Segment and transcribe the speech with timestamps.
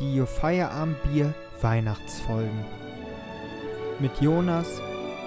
[0.00, 2.64] die Feierabend Bier Weihnachtsfolgen.
[3.98, 4.80] Mit Jonas,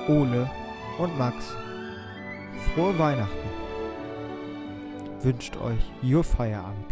[0.08, 0.50] Ole
[1.00, 1.56] und Max.
[2.74, 3.50] Frohe Weihnachten.
[5.22, 6.88] Wünscht euch Your Feierabend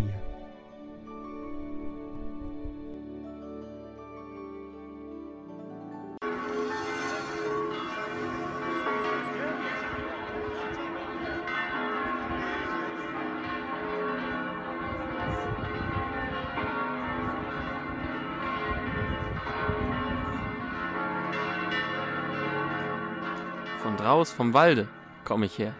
[24.17, 24.89] Draus vom Walde
[25.25, 25.75] komme ich her.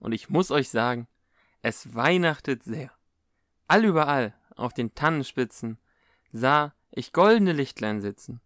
[0.00, 1.08] Und ich muss euch sagen,
[1.62, 2.90] es weihnachtet sehr.
[3.68, 5.78] Allüberall auf den Tannenspitzen
[6.30, 8.42] sah ich goldene Lichtlein sitzen.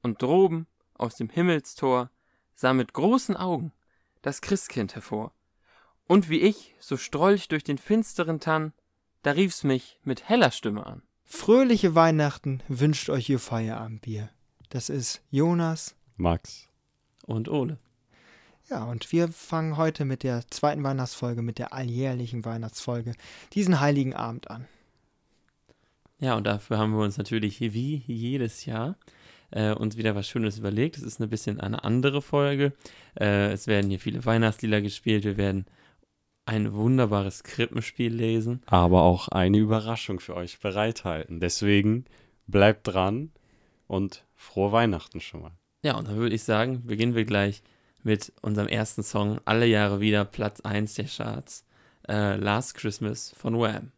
[0.00, 2.08] Und droben aus dem Himmelstor
[2.54, 3.74] sah mit großen Augen
[4.22, 5.34] das Christkind hervor.
[6.06, 8.72] Und wie ich so strolch durch den finsteren Tann,
[9.22, 11.02] da rief's mich mit heller Stimme an.
[11.26, 14.30] Fröhliche Weihnachten wünscht euch Your Feierabend Bier.
[14.70, 15.96] Das ist Jonas.
[16.16, 16.70] Max.
[17.26, 17.78] Und Ole.
[18.70, 23.14] Ja, und wir fangen heute mit der zweiten Weihnachtsfolge, mit der alljährlichen Weihnachtsfolge,
[23.52, 24.68] diesen heiligen Abend an.
[26.20, 28.96] Ja, und dafür haben wir uns natürlich wie jedes Jahr
[29.50, 30.96] äh, uns wieder was Schönes überlegt.
[30.96, 32.72] Es ist ein bisschen eine andere Folge.
[33.18, 35.24] Äh, es werden hier viele Weihnachtslieder gespielt.
[35.24, 35.66] Wir werden
[36.44, 38.62] ein wunderbares Krippenspiel lesen.
[38.66, 41.40] Aber auch eine Überraschung für euch bereithalten.
[41.40, 42.04] Deswegen
[42.46, 43.32] bleibt dran
[43.88, 45.52] und frohe Weihnachten schon mal.
[45.82, 47.62] Ja, und dann würde ich sagen, beginnen wir gleich
[48.02, 51.64] mit unserem ersten Song, alle Jahre wieder Platz 1 der Charts,
[52.08, 53.92] äh, Last Christmas von Wham.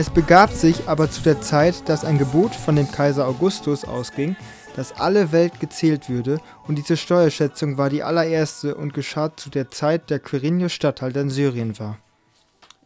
[0.00, 4.36] Es begab sich aber zu der Zeit, dass ein Gebot von dem Kaiser Augustus ausging,
[4.76, 9.72] dass alle Welt gezählt würde, und diese Steuerschätzung war die allererste und geschah zu der
[9.72, 11.98] Zeit, der Quirinius Statthalter in Syrien war.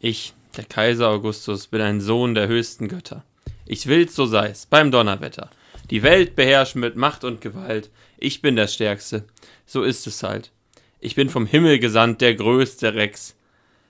[0.00, 3.24] Ich, der Kaiser Augustus, bin ein Sohn der höchsten Götter.
[3.66, 5.50] Ich will's, so sei's, beim Donnerwetter.
[5.90, 7.90] Die Welt beherrschen mit Macht und Gewalt.
[8.16, 9.24] Ich bin der Stärkste.
[9.66, 10.50] So ist es halt.
[10.98, 13.34] Ich bin vom Himmel gesandt, der größte Rex.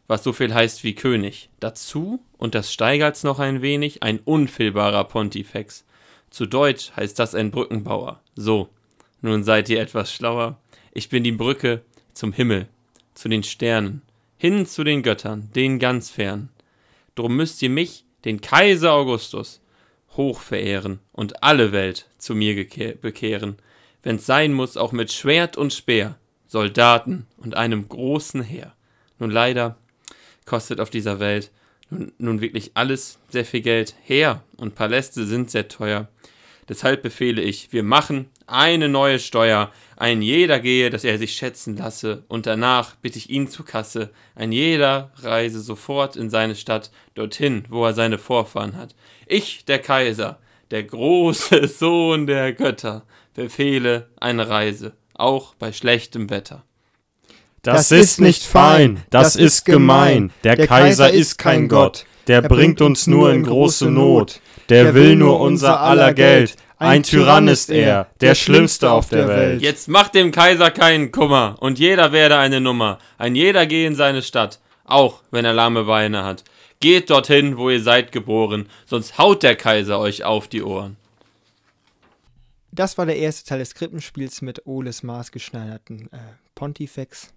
[0.08, 1.49] Was so viel heißt wie König.
[1.60, 5.84] Dazu, und das steigert's noch ein wenig, ein unfehlbarer Pontifex.
[6.31, 8.20] Zu Deutsch heißt das ein Brückenbauer.
[8.34, 8.69] So,
[9.20, 10.58] nun seid ihr etwas schlauer.
[10.93, 11.82] Ich bin die Brücke
[12.12, 12.69] zum Himmel,
[13.14, 14.02] zu den Sternen,
[14.37, 16.49] hin zu den Göttern, denen ganz fern.
[17.14, 19.60] Drum müsst ihr mich, den Kaiser Augustus,
[20.16, 23.56] hoch verehren und alle Welt zu mir bekehren,
[24.02, 28.75] wenn's sein muss, auch mit Schwert und Speer, Soldaten und einem großen Heer.
[29.19, 29.78] Nun leider
[30.44, 31.50] kostet auf dieser Welt
[31.93, 33.94] nun, nun wirklich alles sehr viel Geld.
[34.03, 36.09] Heer und Paläste sind sehr teuer.
[36.69, 39.71] Deshalb befehle ich, wir machen eine neue Steuer.
[39.97, 44.11] Ein jeder gehe, dass er sich schätzen lasse, und danach bitte ich ihn zur Kasse.
[44.35, 48.95] Ein jeder reise sofort in seine Stadt, dorthin, wo er seine Vorfahren hat.
[49.27, 50.38] Ich, der Kaiser,
[50.71, 53.05] der große Sohn der Götter,
[53.35, 56.65] befehle eine Reise, auch bei schlechtem Wetter.
[57.62, 60.32] Das, ist nicht fein, das ist gemein.
[60.43, 64.41] Der, Kaiser ist kein Gott, der bringt uns nur in große Not.
[64.69, 66.56] Der will nur unser aller Geld.
[66.79, 69.62] Ein Tyrann ist er, der schlimmste auf der Welt.
[69.62, 72.99] Jetzt macht dem Kaiser keinen Kummer, und jeder werde eine Nummer.
[73.17, 76.43] Ein jeder gehe in seine Stadt, auch wenn er lahme Beine hat.
[76.81, 80.97] Geht dorthin, wo ihr seid geboren, sonst haut der Kaiser euch auf die Ohren.
[82.73, 86.17] Das war der erste Teil des Krippenspiels mit Oles maßgeschneiderten äh,
[86.54, 87.32] Pontifex.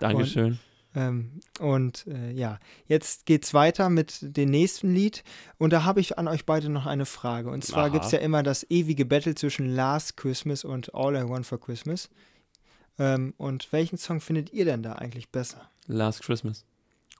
[0.00, 0.58] Dankeschön.
[0.96, 5.24] Ähm, und äh, ja, jetzt geht's weiter mit dem nächsten Lied.
[5.58, 7.50] Und da habe ich an euch beide noch eine Frage.
[7.50, 7.88] Und zwar Aha.
[7.88, 12.10] gibt's ja immer das ewige Battle zwischen Last Christmas und All I Want for Christmas.
[12.98, 15.68] Ähm, und welchen Song findet ihr denn da eigentlich besser?
[15.86, 16.64] Last Christmas.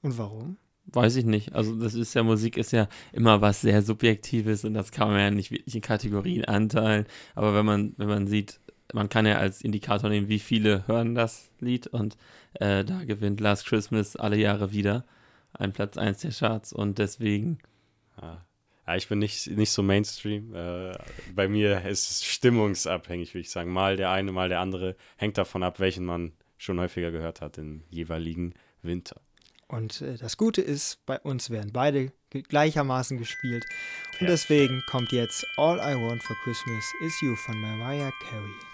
[0.02, 0.56] Und warum?
[0.86, 1.54] Weiß ich nicht.
[1.54, 5.18] Also das ist ja, Musik ist ja immer was sehr Subjektives und das kann man
[5.18, 7.06] ja nicht wirklich in Kategorien anteilen.
[7.34, 8.60] Aber wenn man, wenn man sieht,
[8.94, 12.16] man kann ja als Indikator nehmen, wie viele hören das Lied und
[12.54, 15.04] äh, da gewinnt Last Christmas alle Jahre wieder
[15.52, 17.58] ein Platz 1 der Charts und deswegen
[18.86, 20.54] Ja, ich bin nicht, nicht so Mainstream.
[20.54, 20.92] Äh,
[21.34, 23.72] bei mir ist es stimmungsabhängig, würde ich sagen.
[23.72, 24.94] Mal der eine, mal der andere.
[25.16, 29.20] Hängt davon ab, welchen man schon häufiger gehört hat im jeweiligen Winter.
[29.68, 33.64] Und äh, das Gute ist, bei uns werden beide gleichermaßen gespielt.
[34.20, 38.73] Und deswegen kommt jetzt All I Want for Christmas is You von Mariah Carey.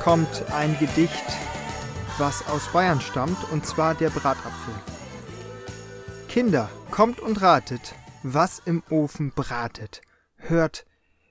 [0.00, 1.26] Kommt ein Gedicht,
[2.16, 4.74] was aus Bayern stammt, und zwar der Bratapfel.
[6.26, 10.00] Kinder, kommt und ratet, was im Ofen bratet.
[10.36, 10.86] Hört,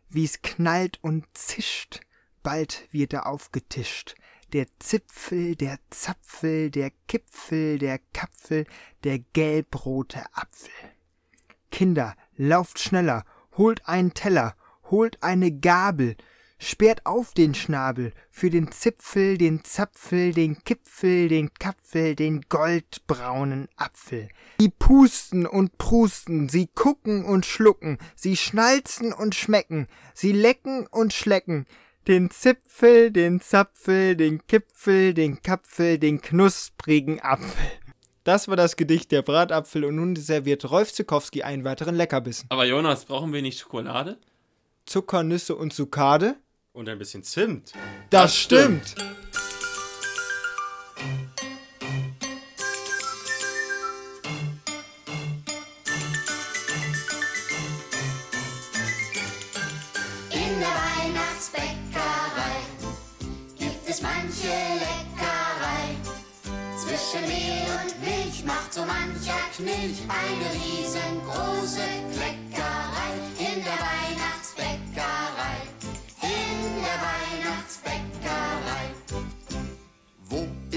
[0.10, 2.02] wie's knallt und zischt,
[2.44, 4.14] bald wird er aufgetischt.
[4.54, 8.66] Der Zipfel, der Zapfel, der Kipfel, der Kapfel,
[9.04, 10.72] der gelbrote Apfel.
[11.72, 13.26] Kinder, lauft schneller,
[13.58, 14.56] holt einen Teller,
[14.92, 16.16] holt eine Gabel,
[16.60, 23.68] sperrt auf den Schnabel für den Zipfel, den Zapfel, den Kipfel, den Kapfel, den goldbraunen
[23.78, 24.30] Apfel.
[24.60, 31.14] Sie pusten und prusten, sie gucken und schlucken, sie schnalzen und schmecken, sie lecken und
[31.14, 31.66] schlecken,
[32.08, 37.72] den Zipfel, den Zapfel, den Kipfel, den Kapfel, den knusprigen Apfel.
[38.26, 42.48] Das war das Gedicht Der Bratapfel und nun serviert Rolf Zukowski einen weiteren Leckerbissen.
[42.52, 44.18] Aber Jonas, brauchen wir nicht Schokolade?
[44.86, 46.36] Zucker, Nüsse und Zuckade?
[46.72, 47.74] Und ein bisschen Zimt.
[48.10, 48.96] Das stimmt.
[60.32, 62.62] In der Weihnachtsbäckerei
[63.58, 65.98] gibt es manche Leckerei.
[66.78, 71.82] Zwischen Mehl und Milch macht so mancher Knilch eine riesengroße
[72.14, 73.10] Kleckerei.
[73.40, 74.09] In der Weihnachtsbäckerei,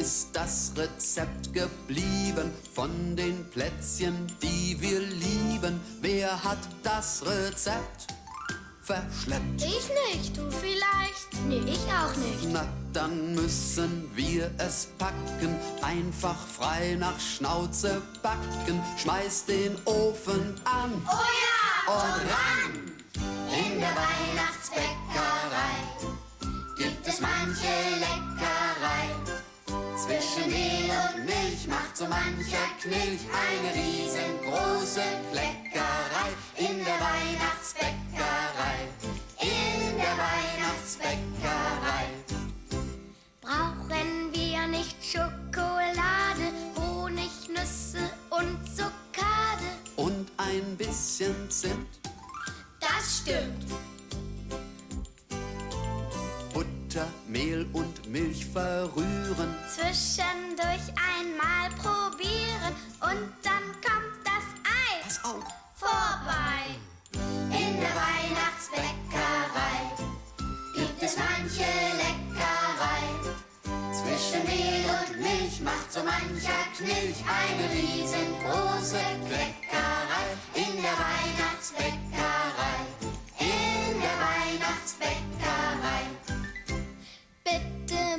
[0.03, 5.81] ist das Rezept geblieben von den Plätzchen, die wir lieben?
[6.01, 8.09] Wer hat das Rezept
[8.81, 9.63] verschleppt?
[9.63, 11.47] Ich nicht, du vielleicht?
[11.47, 12.49] Nee, ich auch nicht.
[12.53, 18.83] Na, dann müssen wir es packen, einfach frei nach Schnauze backen.
[19.01, 21.95] Schmeiß den Ofen an Oh ja!
[21.95, 22.73] und ran!
[23.57, 25.77] In der Weihnachtsbäckerei
[26.77, 27.69] gibt es manche
[28.01, 28.52] Leckerei.
[30.13, 35.01] Zwischen Mehl und Milch macht so mancher Knilch eine riesengroße
[35.31, 36.29] Kleckerei.
[36.59, 38.89] In der Weihnachtsbäckerei,
[39.41, 42.09] in der Weihnachtsbäckerei.
[43.41, 49.69] Brauchen wir nicht Schokolade, Honig, Nüsse und Zuckade?
[49.97, 51.89] Und ein bisschen Zimt,
[52.81, 53.65] Das stimmt.
[56.53, 59.55] Butter, Mehl und Milch verrühren.
[59.69, 65.45] Zwischendurch einmal probieren und dann kommt das Ei Pass auf!
[65.75, 66.77] vorbei.
[67.15, 69.81] In der Weihnachtsbäckerei
[70.75, 71.69] gibt es manche
[72.01, 73.05] Leckerei.
[73.93, 80.27] Zwischen Mehl und Milch macht so mancher Knilch eine riesengroße Kleckerei.
[80.55, 82.79] In der Weihnachtsbäckerei,
[83.39, 86.03] in der Weihnachtsbäckerei.
[87.45, 87.72] Bitte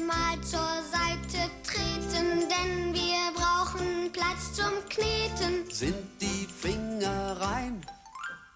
[0.05, 0.59] mal zur
[0.91, 5.69] Seite treten, denn wir brauchen Platz zum Kneten.
[5.71, 7.81] Sind die Finger rein?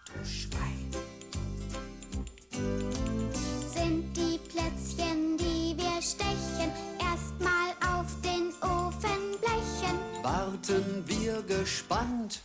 [0.06, 0.92] Du Schwein!
[3.74, 10.24] Sind die Plätzchen, die wir stechen, erstmal auf den Ofen blechen?
[10.24, 12.42] Warten wir gespannt.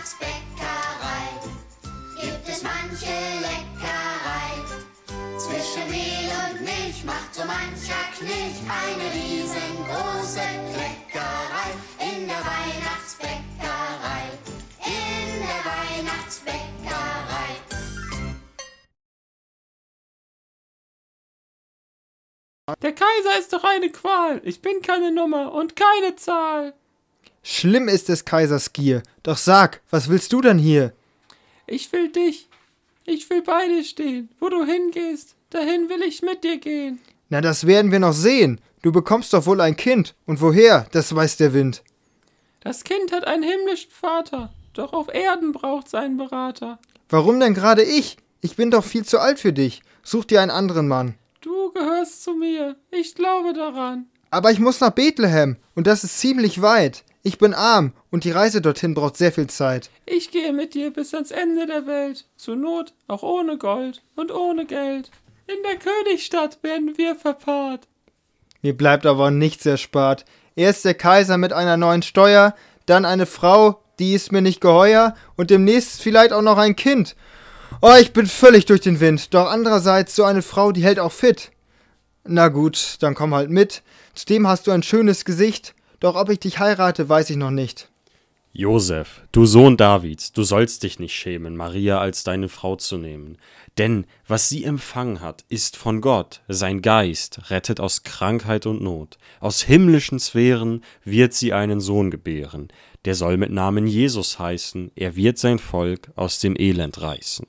[0.00, 1.28] Weihnachtsbäckerei
[2.22, 4.56] gibt es manche Leckerei.
[5.38, 10.40] Zwischen Mehl und Milch macht so mancher Knilch eine riesengroße
[10.72, 11.70] Kleckerei.
[11.98, 14.24] In der Weihnachtsbäckerei,
[14.86, 17.60] in der Weihnachtsbäckerei.
[22.80, 24.40] Der Kaiser ist doch eine Qual.
[24.44, 26.79] Ich bin keine Nummer und keine Zahl.
[27.42, 29.02] Schlimm ist des Kaisers Gier.
[29.22, 30.92] Doch sag, was willst du denn hier?
[31.66, 32.48] Ich will dich.
[33.04, 34.28] Ich will bei dir stehen.
[34.38, 37.00] Wo du hingehst, dahin will ich mit dir gehen.
[37.28, 38.60] Na, das werden wir noch sehen.
[38.82, 40.14] Du bekommst doch wohl ein Kind.
[40.26, 41.82] Und woher, das weiß der Wind.
[42.60, 46.78] Das Kind hat einen himmlischen Vater, doch auf Erden braucht's einen Berater.
[47.08, 48.18] Warum denn gerade ich?
[48.42, 49.82] Ich bin doch viel zu alt für dich.
[50.02, 51.14] Such dir einen anderen Mann.
[51.40, 52.76] Du gehörst zu mir.
[52.90, 54.06] Ich glaube daran.
[54.30, 55.56] Aber ich muss nach Bethlehem.
[55.74, 57.04] Und das ist ziemlich weit.
[57.22, 59.90] Ich bin arm und die Reise dorthin braucht sehr viel Zeit.
[60.06, 62.24] Ich gehe mit dir bis ans Ende der Welt.
[62.36, 65.10] Zur Not auch ohne Gold und ohne Geld.
[65.46, 67.86] In der Königsstadt werden wir verpaart.
[68.62, 70.24] Mir bleibt aber nichts erspart.
[70.56, 72.54] Erst der Kaiser mit einer neuen Steuer,
[72.86, 77.16] dann eine Frau, die ist mir nicht geheuer, und demnächst vielleicht auch noch ein Kind.
[77.82, 79.34] Oh, ich bin völlig durch den Wind.
[79.34, 81.50] Doch andererseits so eine Frau, die hält auch fit.
[82.24, 83.82] Na gut, dann komm halt mit.
[84.14, 85.74] Zudem hast du ein schönes Gesicht.
[86.00, 87.90] Doch ob ich dich heirate, weiß ich noch nicht.
[88.52, 93.38] Josef, du Sohn Davids, du sollst dich nicht schämen, Maria als deine Frau zu nehmen.
[93.78, 96.40] Denn was sie empfangen hat, ist von Gott.
[96.48, 99.18] Sein Geist rettet aus Krankheit und Not.
[99.38, 102.68] Aus himmlischen Sphären wird sie einen Sohn gebären.
[103.04, 104.90] Der soll mit Namen Jesus heißen.
[104.96, 107.46] Er wird sein Volk aus dem Elend reißen.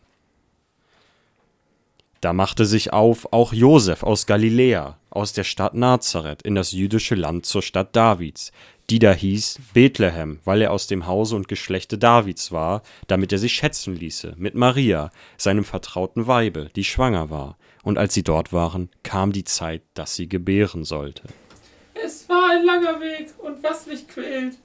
[2.22, 7.16] Da machte sich auf auch Josef aus Galiläa, aus der Stadt Nazareth, in das jüdische
[7.16, 8.52] Land zur Stadt Davids,
[8.92, 13.40] die da hieß Bethlehem, weil er aus dem Hause und Geschlechte Davids war, damit er
[13.40, 17.58] sich schätzen ließe, mit Maria, seinem vertrauten Weibe, die schwanger war.
[17.82, 21.24] Und als sie dort waren, kam die Zeit, dass sie gebären sollte.
[21.96, 24.60] Es war ein langer Weg und was mich quält,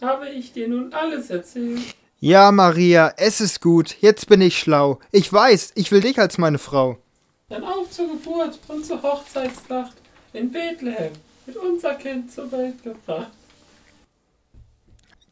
[0.00, 1.95] habe ich dir nun alles erzählt.
[2.26, 3.98] Ja, Maria, es ist gut.
[4.00, 4.98] Jetzt bin ich schlau.
[5.12, 6.98] Ich weiß, ich will dich als meine Frau.
[7.48, 9.92] Dann auf zur Geburt und zur Hochzeitsnacht
[10.32, 11.12] in Bethlehem
[11.44, 13.30] wird unser Kind zur Welt gebracht.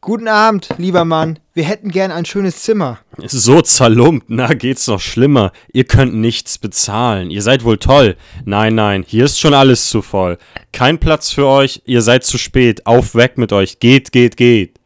[0.00, 1.40] Guten Abend, lieber Mann.
[1.52, 3.00] Wir hätten gern ein schönes Zimmer.
[3.26, 5.50] So zerlumpt, na geht's noch schlimmer.
[5.72, 7.33] Ihr könnt nichts bezahlen.
[7.33, 8.16] Ihr seid wohl toll.
[8.44, 10.38] Nein, nein, hier ist schon alles zu voll.
[10.70, 12.87] Kein Platz für euch, ihr seid zu spät.
[12.87, 13.80] Auf weg mit euch.
[13.80, 14.78] Geht, geht, geht.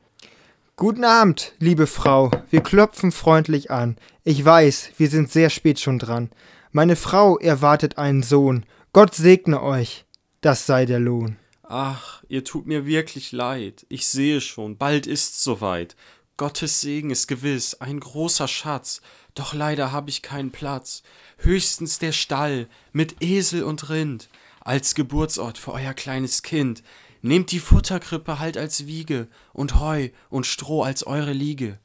[0.80, 2.30] Guten Abend, liebe Frau.
[2.50, 3.96] Wir klopfen freundlich an.
[4.22, 6.30] Ich weiß, wir sind sehr spät schon dran.
[6.70, 8.64] Meine Frau erwartet einen Sohn.
[8.92, 10.04] Gott segne euch.
[10.40, 11.36] Das sei der Lohn.
[11.64, 13.86] Ach, ihr tut mir wirklich leid.
[13.88, 15.96] Ich sehe schon, bald ist's soweit.
[16.36, 19.00] Gottes Segen ist gewiss, ein großer Schatz.
[19.34, 21.02] Doch leider hab ich keinen Platz.
[21.38, 24.28] Höchstens der Stall mit Esel und Rind
[24.60, 26.84] als Geburtsort für euer kleines Kind.
[27.22, 31.78] Nehmt die Futterkrippe halt als Wiege und Heu und Stroh als eure Liege.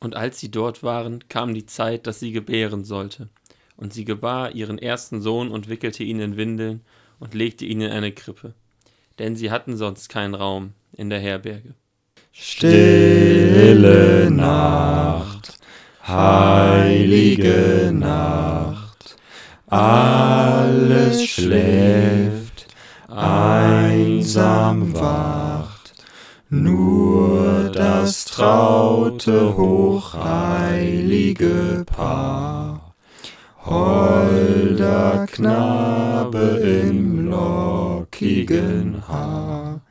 [0.00, 3.28] Und als sie dort waren, kam die Zeit, dass sie gebären sollte.
[3.76, 6.82] Und sie gebar ihren ersten Sohn und wickelte ihn in Windeln
[7.18, 8.54] und legte ihn in eine Krippe.
[9.18, 11.74] Denn sie hatten sonst keinen Raum in der Herberge.
[12.32, 15.58] Stille Nacht,
[16.06, 19.16] heilige Nacht,
[19.66, 22.47] alles schläft,
[23.18, 25.94] einsam wacht,
[26.48, 30.24] nur das traute, hochheilige
[31.86, 32.94] Paar.
[33.68, 39.82] Holder Knabe im lockigen Haar,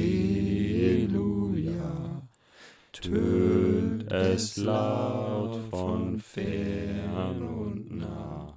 [2.92, 8.49] tönt es laut von fern und nah.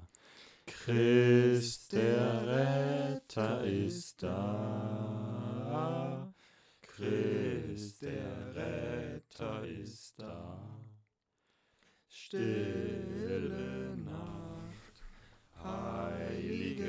[0.85, 5.55] Christ der Retter ist da,
[6.83, 10.59] Christ der Retter ist da.
[12.09, 14.62] Stille Nacht,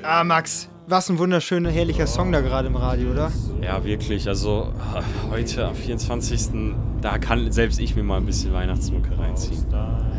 [0.02, 3.32] Ah, Max, was ein wunderschöner, herrlicher Song da gerade im Radio, oder?
[3.62, 4.28] Ja, wirklich.
[4.28, 6.50] Also äh, heute am 24.
[7.00, 9.64] Da kann selbst ich mir mal ein bisschen Weihnachtsmucke reinziehen.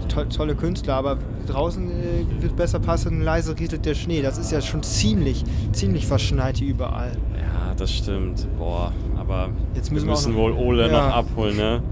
[0.10, 4.22] To tolle Künstler, aber draußen äh, wird besser passen, leise rieselt der Schnee.
[4.24, 7.12] Das ist ja schon ziemlich, ziemlich verschneit hier überall.
[7.38, 8.48] Ja, das stimmt.
[8.58, 10.92] Boah, aber Jetzt müssen wir wir müssen noch- wohl Ole Ja.
[11.10, 11.84] noch abholen, ne?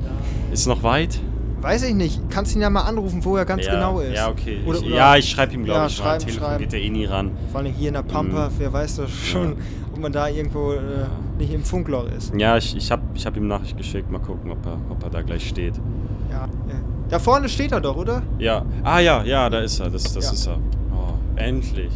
[0.51, 1.19] Ist noch weit?
[1.63, 2.19] Weiß ich nicht.
[2.29, 4.13] Kannst ihn ja mal anrufen, wo er ganz ja, genau ist.
[4.15, 4.59] Ja, okay.
[4.65, 6.03] Oder, ich, oder ja, ich schreibe ihm, glaube Ja, ich, mal.
[6.05, 6.59] schreiben, Telefon schreiben.
[6.63, 7.31] geht er eh nie ran.
[7.51, 8.53] Vor allem hier in der Pampa, Mhm.
[8.57, 9.55] wer weiß das schon,
[9.93, 10.79] ob man da irgendwo äh,
[11.39, 12.33] nicht im Funkloch ist.
[12.37, 14.11] Ja, ich, ich habe ich hab ihm Nachricht geschickt.
[14.11, 15.75] Mal gucken, ob er, ob er da gleich steht.
[16.29, 16.45] Ja.
[16.45, 16.49] äh,
[17.09, 18.23] Da vorne steht er doch, oder?
[18.39, 18.65] Ja.
[18.83, 19.89] Ah ja, ja, da ist er.
[19.89, 20.31] Das, das Ja.
[20.33, 20.57] ist er.
[20.93, 21.91] Oh, endlich.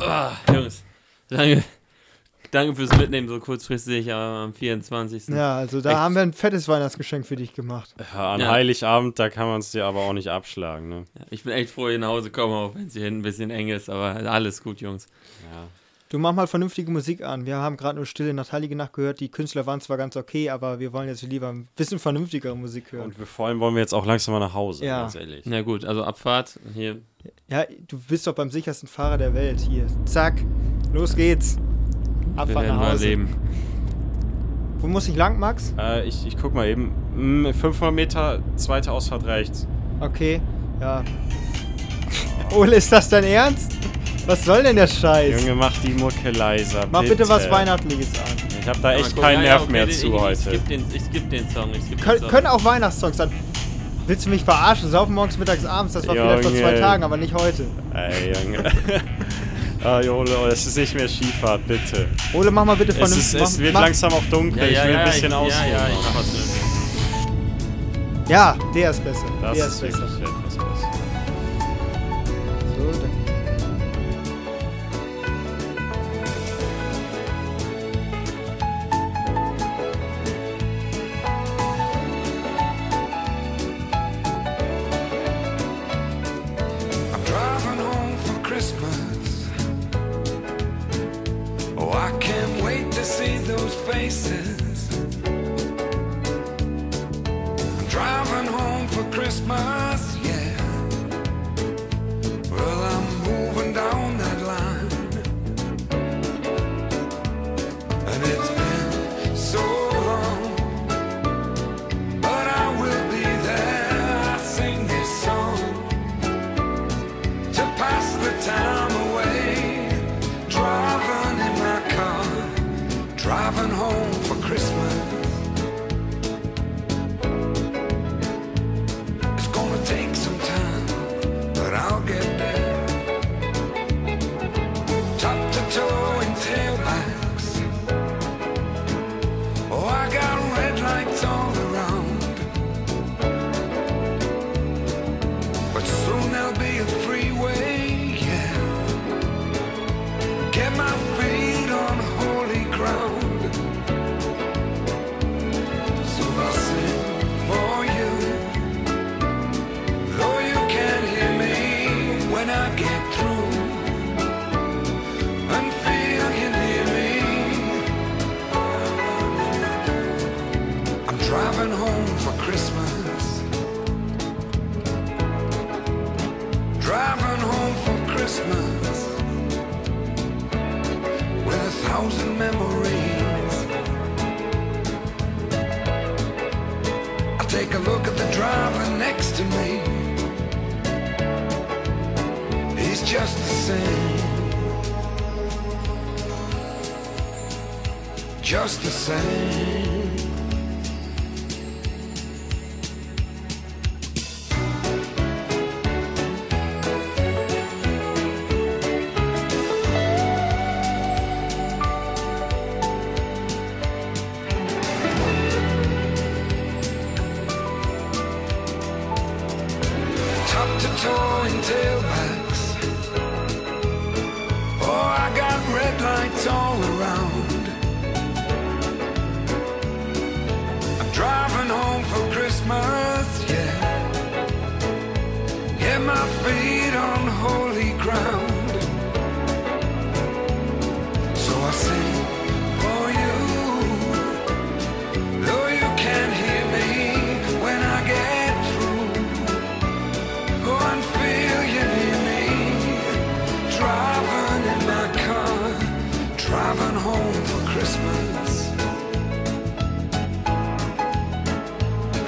[0.00, 0.84] Ah, Jungs,
[1.28, 1.64] danke.
[2.50, 5.28] Danke fürs Mitnehmen so kurzfristig am 24.
[5.28, 5.98] Ja, also da Echt?
[5.98, 7.94] haben wir ein fettes Weihnachtsgeschenk für dich gemacht.
[8.14, 8.50] Ja, an Ja.
[8.50, 11.04] Heiligabend, da kann man es dir aber auch nicht abschlagen, ne?
[11.30, 13.50] Ich bin echt froh, hier nach Hause komme, auch wenn es hier hinten ein bisschen
[13.50, 15.08] eng ist, aber alles gut, Jungs.
[15.52, 15.64] Ja.
[16.10, 17.44] Du mach mal vernünftige Musik an.
[17.44, 19.20] Wir haben gerade nur Stille Nacht, Heilige Nacht gehört.
[19.20, 22.92] Die Künstler waren zwar ganz okay, aber wir wollen jetzt lieber ein bisschen vernünftigere Musik
[22.92, 23.08] hören.
[23.08, 25.02] Und wir, vor allem wollen wir jetzt auch langsam mal nach Hause, Ja.
[25.02, 25.42] ganz ehrlich.
[25.44, 26.58] Na gut, also Abfahrt.
[26.72, 27.02] Hier,
[27.50, 29.60] Ja, du bist doch beim sichersten Fahrer der Welt.
[29.60, 30.42] Hier, zack,
[30.94, 31.58] los geht's.
[32.38, 33.04] Wir Abfahrt werden nach mal Hause.
[33.06, 33.28] leben.
[34.80, 35.74] Wo muss ich lang, Max?
[35.78, 36.92] Äh, ich, ich guck mal eben.
[37.16, 39.66] Hm, 500 Meter, zweite Ausfahrt rechts.
[40.00, 40.40] Okay,
[40.80, 41.02] ja.
[42.56, 43.72] Ole, ist das dein Ernst?
[44.26, 45.40] Was soll denn der Scheiß?
[45.40, 46.84] Junge, mach die Mucke leiser.
[46.92, 48.36] Mach bitte was bitte Weihnachtliches an.
[48.60, 49.34] Ich habe da Ja, echt mal keinen.
[49.36, 50.36] Ja, Nerv ja, okay, mehr den- zu ich, Ich heute.
[50.40, 51.70] skipp den, ich skipp den Song.
[51.72, 52.28] Ich skipp den Kön Song.
[52.28, 53.30] können auch Weihnachtssongs sein.
[54.06, 54.90] Willst du mich verarschen?
[54.90, 55.94] Saufen morgens, mittags, abends.
[55.94, 56.80] Das war vielleicht vor zwei Junge.
[56.80, 57.64] Tagen, aber nicht heute.
[57.94, 58.58] Ey, Junge.
[59.84, 62.06] ah, Jolo, es ist nicht mehr Skifahrt, bitte.
[62.32, 64.62] Ole, mach mal bitte von Es, ist, es wird mach, langsam auch dunkel.
[64.62, 65.70] ja, ja, ich will ja, ein bisschen ich, ausholen.
[65.72, 66.26] Ja, ja, ich mach was.
[68.28, 69.24] Ja, der ist besser.
[69.40, 70.00] das der ist ist besser.
[70.00, 70.37] wirklich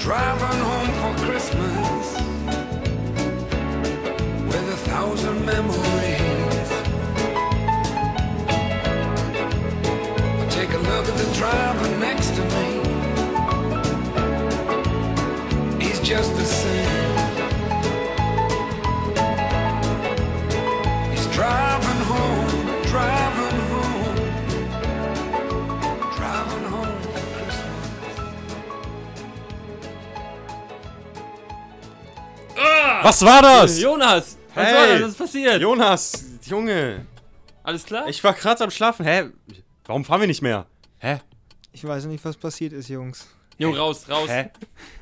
[0.00, 2.14] Driving home for Christmas
[4.46, 6.70] with a thousand memories.
[10.40, 12.69] I take a look at the driver next to me.
[33.02, 33.80] Was war das?
[33.80, 34.36] Jonas!
[34.54, 34.74] Was Hey!
[34.74, 35.02] war das?
[35.02, 35.60] Was ist passiert?
[35.62, 37.06] Jonas, Junge.
[37.62, 38.08] Alles klar?
[38.08, 39.04] Ich war gerade am Schlafen.
[39.04, 39.30] Hä?
[39.84, 40.66] Warum fahren wir nicht mehr?
[40.98, 41.18] Hä?
[41.72, 43.26] Ich weiß nicht, was passiert ist, Jungs.
[43.60, 44.28] Jo, raus, raus.
[44.28, 44.50] Hä?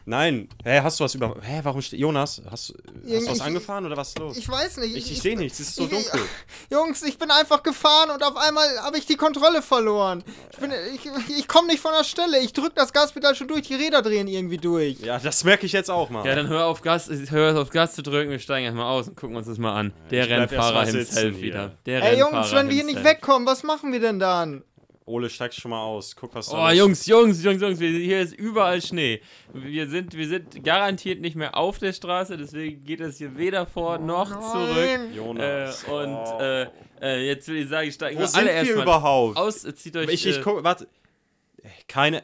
[0.05, 0.49] Nein.
[0.65, 1.37] Hä, hast du was über.
[1.43, 2.01] Hä, warum steht.
[2.01, 2.71] Jonas, hast, hast
[3.05, 4.37] du was Ich- angefahren oder was ist los?
[4.37, 4.97] Ich weiß nicht.
[4.97, 6.21] Ich, ich sehe nichts, es ist so ich- dunkel.
[6.73, 10.25] Jungs, ich bin einfach gefahren und auf einmal habe ich die Kontrolle verloren.
[10.51, 12.41] Ich, bin- ich, ich komme nicht von der Stelle.
[12.41, 14.99] Ich drück das Gaspedal schon durch, die Räder drehen irgendwie durch.
[15.01, 16.27] Ja, das merke ich jetzt auch mal.
[16.27, 19.17] Ja, dann hör auf Gas, hör auf Gas zu drücken, wir steigen erstmal aus und
[19.17, 19.93] gucken uns das mal an.
[20.11, 21.77] Der ich Rennfahrer himself wieder.
[21.87, 24.65] Der Ey Rennfahrer Jungs, wenn wir hier nicht wegkommen, was machen wir denn dann?
[25.09, 26.15] Ole, steigst schon mal aus.
[26.15, 29.21] Guck, was da Oh, Jungs, Jungs, Jungs, Jungs, wir, hier ist überall Schnee.
[29.53, 33.67] Wir sind, wir sind garantiert nicht mehr auf der Straße, deswegen geht es hier weder
[33.67, 34.77] vor noch zurück.
[34.77, 35.11] Nein.
[35.11, 35.17] ist.
[35.17, 35.85] Jonas.
[35.85, 36.39] Äh, und oh.
[36.41, 36.67] äh,
[37.01, 39.37] äh, jetzt will ich sagen, ich steige Wo sind alle wir erstmal überhaupt?
[39.37, 39.63] aus.
[39.63, 40.09] Zieht euch.
[40.11, 40.87] ich, ich äh, guck, warte.
[41.87, 42.23] Keine,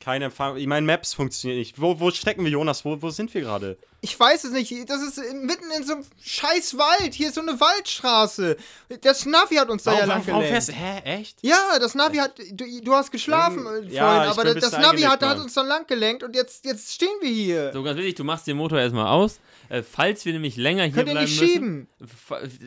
[0.00, 0.56] keine Empfang.
[0.56, 1.80] Ich meine, Maps funktioniert nicht.
[1.80, 2.84] Wo, wo stecken wir, Jonas?
[2.84, 3.76] Wo, wo sind wir gerade?
[4.00, 4.72] Ich weiß es nicht.
[4.88, 7.12] Das ist mitten in so einem scheiß Wald.
[7.12, 8.56] Hier ist so eine Waldstraße.
[9.02, 10.64] Das Navi hat uns da ja lang warum gelenkt.
[10.64, 11.38] fährst Hä, echt?
[11.42, 12.38] Ja, das Navi hat.
[12.52, 15.66] Du, du hast geschlafen Ähm, äh, vorhin, ja, aber das Navi hat, hat uns dann
[15.66, 17.72] lang gelenkt und jetzt, jetzt stehen wir hier.
[17.74, 19.38] So ganz wichtig, du machst den Motor erstmal aus.
[19.70, 21.52] Äh, falls wir nämlich länger hier Könnt ihr bleiben nicht müssen.
[21.52, 21.88] schieben?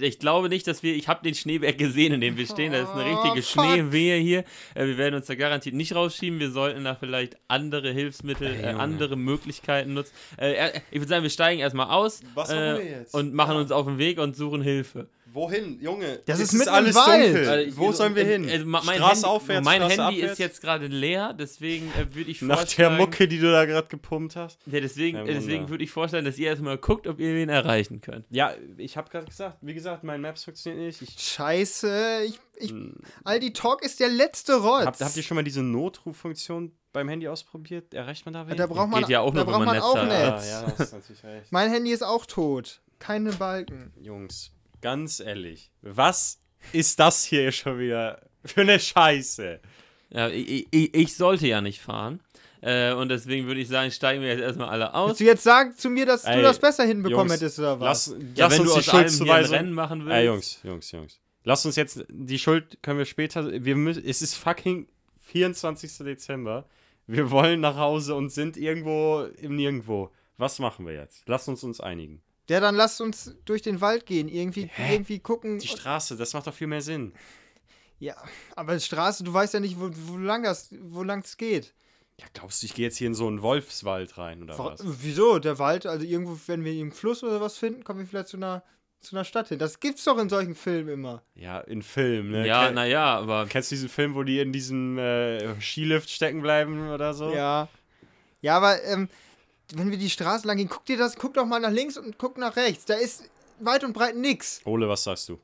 [0.01, 0.95] Ich glaube nicht, dass wir.
[0.95, 2.71] Ich habe den Schneeberg gesehen, in dem wir stehen.
[2.71, 3.65] Da ist eine Oh, richtige fuck.
[3.65, 4.39] Schneewehe hier.
[4.73, 6.39] Äh, wir werden uns da garantiert nicht rausschieben.
[6.39, 10.13] Wir sollten da vielleicht andere Hilfsmittel, äh, andere Möglichkeiten nutzen.
[10.37, 13.13] Äh, ich würde sagen, wir steigen erstmal aus Was äh, wir jetzt?
[13.13, 15.07] und machen uns auf den Weg und suchen Hilfe.
[15.33, 16.19] Wohin, Junge?
[16.25, 17.47] Das ist im Wald.
[17.47, 18.47] Weil ich- Wo sollen wir äh, hin?
[18.47, 20.31] äh, ma- mein Straße Handy, aufwärts, mein Straße Handy abwärts?
[20.33, 22.97] ist jetzt gerade leer, deswegen äh, würde ich Nach vorschlagen.
[22.97, 24.59] der Mucke, die du da gerade gepumpt hast?
[24.67, 27.99] Ja, deswegen, äh, deswegen würde ich vorstellen, dass ihr erstmal guckt, ob ihr wen erreichen
[28.01, 28.25] könnt.
[28.29, 31.01] Ja, ich habe gerade gesagt, wie gesagt, mein Maps funktioniert nicht.
[31.01, 32.21] Ich, Scheiße.
[32.27, 32.93] Ich, ich, Hm.
[33.23, 34.85] Aldi Talk ist der letzte Rotz.
[34.85, 37.93] habt, habt ihr schon mal diese Notruffunktion beim Handy ausprobiert?
[37.93, 38.55] Erreicht man da wen?
[38.55, 40.33] da braucht man, Geht ja auch da braucht man man auch Netz hat.
[40.35, 40.49] Netz.
[40.49, 41.51] Ja, ja, das ist natürlich recht.
[41.51, 42.81] Mein Handy ist auch tot.
[42.99, 43.91] Keine Balken.
[43.99, 44.51] Jungs,
[44.83, 46.39] ganz ehrlich, was
[46.73, 49.59] ist das hier schon wieder für eine Scheiße?
[50.11, 52.19] Ja, ich, ich, ich sollte ja nicht fahren.
[52.61, 55.09] Äh, und deswegen würde ich sagen, steigen wir jetzt erstmal alle aus.
[55.09, 57.79] Willst du jetzt sagen zu mir, dass Ey, du das besser hinbekommen Jungs, hättest oder
[57.79, 58.07] was?
[58.07, 59.55] Lass, Ja, lass wenn uns du die Schuldzuweisung.
[59.55, 60.15] Rennen machen willst.
[60.15, 61.19] Ey, Jungs, Jungs, Jungs.
[61.43, 64.87] Lass uns jetzt, die Schuld können wir später, wir müssen, es ist fucking
[65.19, 65.97] 24.
[66.05, 66.65] Dezember.
[67.05, 70.11] Wir wollen nach Hause und sind irgendwo im Nirgendwo.
[70.37, 71.23] Was machen wir jetzt?
[71.27, 72.21] Lass uns uns einigen.
[72.49, 74.27] Ja, dann lasst uns durch den Wald gehen.
[74.27, 75.59] Irgendwie, irgendwie gucken.
[75.59, 77.13] Die Straße, das macht doch viel mehr Sinn.
[77.99, 78.15] Ja,
[78.55, 81.73] aber Straße, du weißt ja nicht, wo, wo lang das, wo lang es geht.
[82.19, 84.81] Ja, glaubst du, ich gehe jetzt hier in so einen Wolfswald rein oder Vor- was?
[84.83, 85.39] Wieso?
[85.39, 88.37] Der Wald, also irgendwo, wenn wir im Fluss oder was finden, kommen wir vielleicht zu
[88.37, 88.61] einer,
[88.99, 89.57] zu einer Stadt hin.
[89.57, 91.23] Das gibt's doch in solchen Filmen immer.
[91.35, 92.45] Ja, in Film, ne?
[92.45, 96.89] Ja, naja, aber Kennst du diesen Film, wo die in diesem äh, Skilift stecken bleiben
[96.89, 97.33] oder so?
[97.33, 97.69] Ja.
[98.41, 99.07] Ja, aber ähm,
[99.77, 102.17] wenn wir die Straße lang gehen, guck dir das, guck doch mal nach links und
[102.17, 102.85] guck nach rechts.
[102.85, 104.61] Da ist weit und breit nix.
[104.65, 105.39] Ole, was sagst du?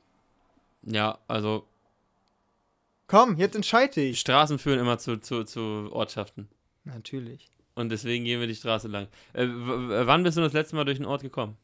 [0.82, 1.66] ja, also
[3.10, 4.20] Komm, jetzt entscheid dich.
[4.20, 6.48] Straßen führen immer zu, zu, zu Ortschaften.
[6.84, 7.50] Natürlich.
[7.74, 9.08] Und deswegen gehen wir die Straße lang.
[9.32, 11.56] Äh, wann bist du das letzte Mal durch den Ort gekommen?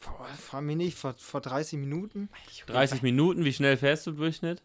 [0.00, 2.30] Boah, frag mich nicht, vor, vor 30 Minuten?
[2.66, 4.62] 30 Minuten, wie schnell fährst du im Durchschnitt?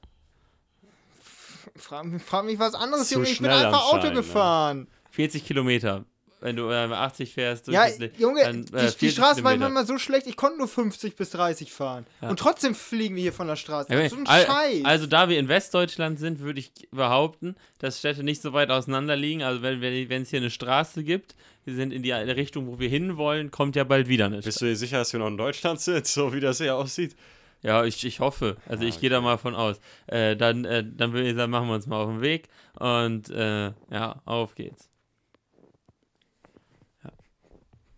[1.75, 3.25] Frag, mich- frag mich was anderes, Junge.
[3.25, 4.13] Ich bin schnell einfach Auto ne?
[4.13, 4.87] gefahren.
[5.09, 6.05] 40 Kilometer.
[6.41, 7.85] Wenn du äh, 80 fährst, Ja,
[8.17, 11.15] Junge, dann, die, äh, die 40 Straße war manchmal so schlecht, ich konnte nur 50
[11.15, 12.05] bis 30 fahren.
[12.21, 12.29] Ja.
[12.29, 13.93] Und trotzdem fliegen wir hier von der Straße.
[13.93, 14.83] Ja, so ein al- Scheiß.
[14.85, 19.15] Also da wir in Westdeutschland sind, würde ich behaupten, dass Städte nicht so weit auseinander
[19.15, 19.43] liegen.
[19.43, 23.51] Also wenn es hier eine Straße gibt, wir sind in die Richtung, wo wir hinwollen,
[23.51, 26.07] kommt ja bald wieder eine Bist du dir sicher, dass wir noch in Deutschland sind,
[26.07, 27.15] so wie das hier aussieht?
[27.61, 28.57] Ja, ich, ich hoffe.
[28.67, 29.25] Also Ah, ich gehe da okay.
[29.25, 29.79] mal von aus.
[30.07, 32.47] Äh, dann äh, dann würde ich sagen, machen wir uns mal auf den Weg
[32.79, 34.89] und äh, ja, auf geht's.
[37.03, 37.11] Ja.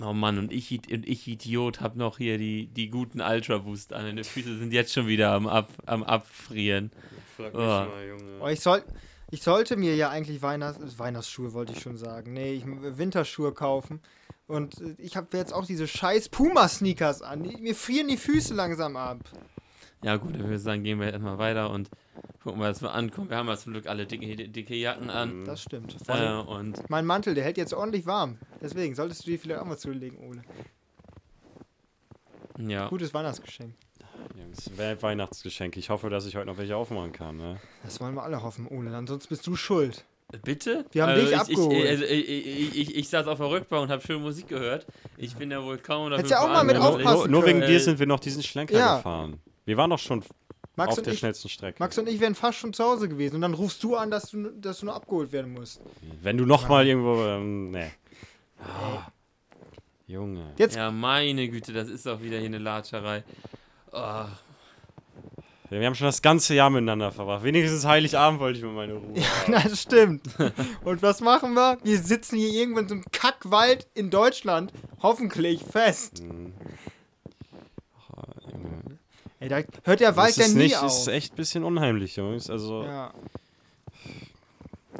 [0.02, 3.94] Oh Mann, und ich, und ich Idiot, hab noch hier die, die guten Ultra Boost
[3.94, 4.04] an.
[4.04, 6.92] Meine Füße sind jetzt schon wieder am, Ab, am Abfrieren.
[7.38, 7.66] Frag mich Oh.
[7.66, 8.84] mal, Oh, ich, soll,
[9.32, 12.34] ich sollte mir ja eigentlich Weihnachts Weihnachtsschuhe, wollte ich schon sagen.
[12.34, 14.02] Nee, ich, Winterschuhe kaufen.
[14.48, 17.42] Und ich habe jetzt auch diese scheiß Puma-Sneakers an.
[17.42, 19.20] Mir frieren die Füße langsam ab.
[20.04, 21.90] Ja gut, dann würde ich sagen, gehen wir erstmal weiter und
[22.44, 23.30] gucken mal, dass wir ankommen.
[23.30, 25.46] Wir haben ja zum Glück alle dicke, dicke Jacken an.
[25.46, 25.96] Das stimmt.
[26.08, 28.38] Äh, und mein Mantel, der hält jetzt ordentlich warm.
[28.62, 30.42] Deswegen solltest du dir vielleicht auch mal zulegen, Ole.
[32.58, 32.88] ja.
[32.90, 33.74] Gutes Weihnachtsgeschenk.
[34.38, 35.80] Jungs, We- Weihnachtsgeschenke.
[35.80, 37.38] Ich hoffe, dass ich heute noch welche aufmachen kann.
[37.38, 37.60] Ne?
[37.84, 38.96] Das wollen wir alle hoffen, Ole.
[38.96, 40.06] Ansonsten bist du schuld.
[40.44, 40.86] Bitte?
[40.92, 41.78] Wir haben also dich ich, abgeholt.
[41.84, 44.88] Ich, also ich, ich, ich, ich saß auf der Rückbank und habe schön Musik gehört.
[45.18, 47.62] Ich bin ja wohl kaum dafür Hättest ja auch mal mit aufpassen Nur, nur wegen
[47.62, 48.98] dir sind wir noch diesen Schlenker Ja.
[48.98, 49.40] gefahren.
[49.66, 50.24] Wir waren doch schon
[50.76, 51.78] Max auf und, der ich, schnellsten Strecke.
[51.80, 53.36] Max und ich wären fast schon zu Hause gewesen.
[53.36, 55.82] Und dann rufst du an, dass du, dass du nur abgeholt werden musst.
[56.22, 57.24] Wenn du noch mal irgendwo.
[57.24, 57.92] Ähm, nee.
[58.60, 59.08] Ah,
[60.08, 60.54] Junge.
[60.58, 63.24] Jetzt Ja, meine Güte, das ist doch wieder hier eine Latscherei.
[63.92, 64.26] Oh,
[65.70, 67.44] Wir haben schon das ganze Jahr miteinander verbracht.
[67.44, 69.14] Wenigstens Heiligabend wollte ich mir meine Ruhe.
[69.48, 70.24] Na, das stimmt.
[70.84, 71.78] Und was machen wir?
[71.84, 76.24] Wir sitzen hier irgendwo in so einem Kackwald in Deutschland, hoffentlich fest.
[76.24, 76.54] Mhm.
[78.16, 79.00] Ah, Junge.
[79.44, 80.86] Ey, da hört der Wald Das ja ist nie nicht, auf.
[80.86, 82.50] ist echt ein bisschen unheimlich, Jungs.
[82.50, 83.14] Also, ja.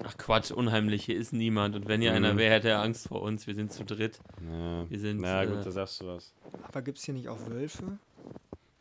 [0.04, 1.76] ach Quatsch, unheimlich, hier ist niemand.
[1.76, 2.18] Und wenn hier Mhm.
[2.18, 3.48] einer wäre, hätte er Angst vor uns.
[3.48, 4.20] Wir sind zu dritt.
[4.52, 4.90] ja.
[4.90, 6.34] Wir sind, Na äh, gut, da sagst du was.
[6.64, 7.98] Aber gibt's hier nicht auch Wölfe?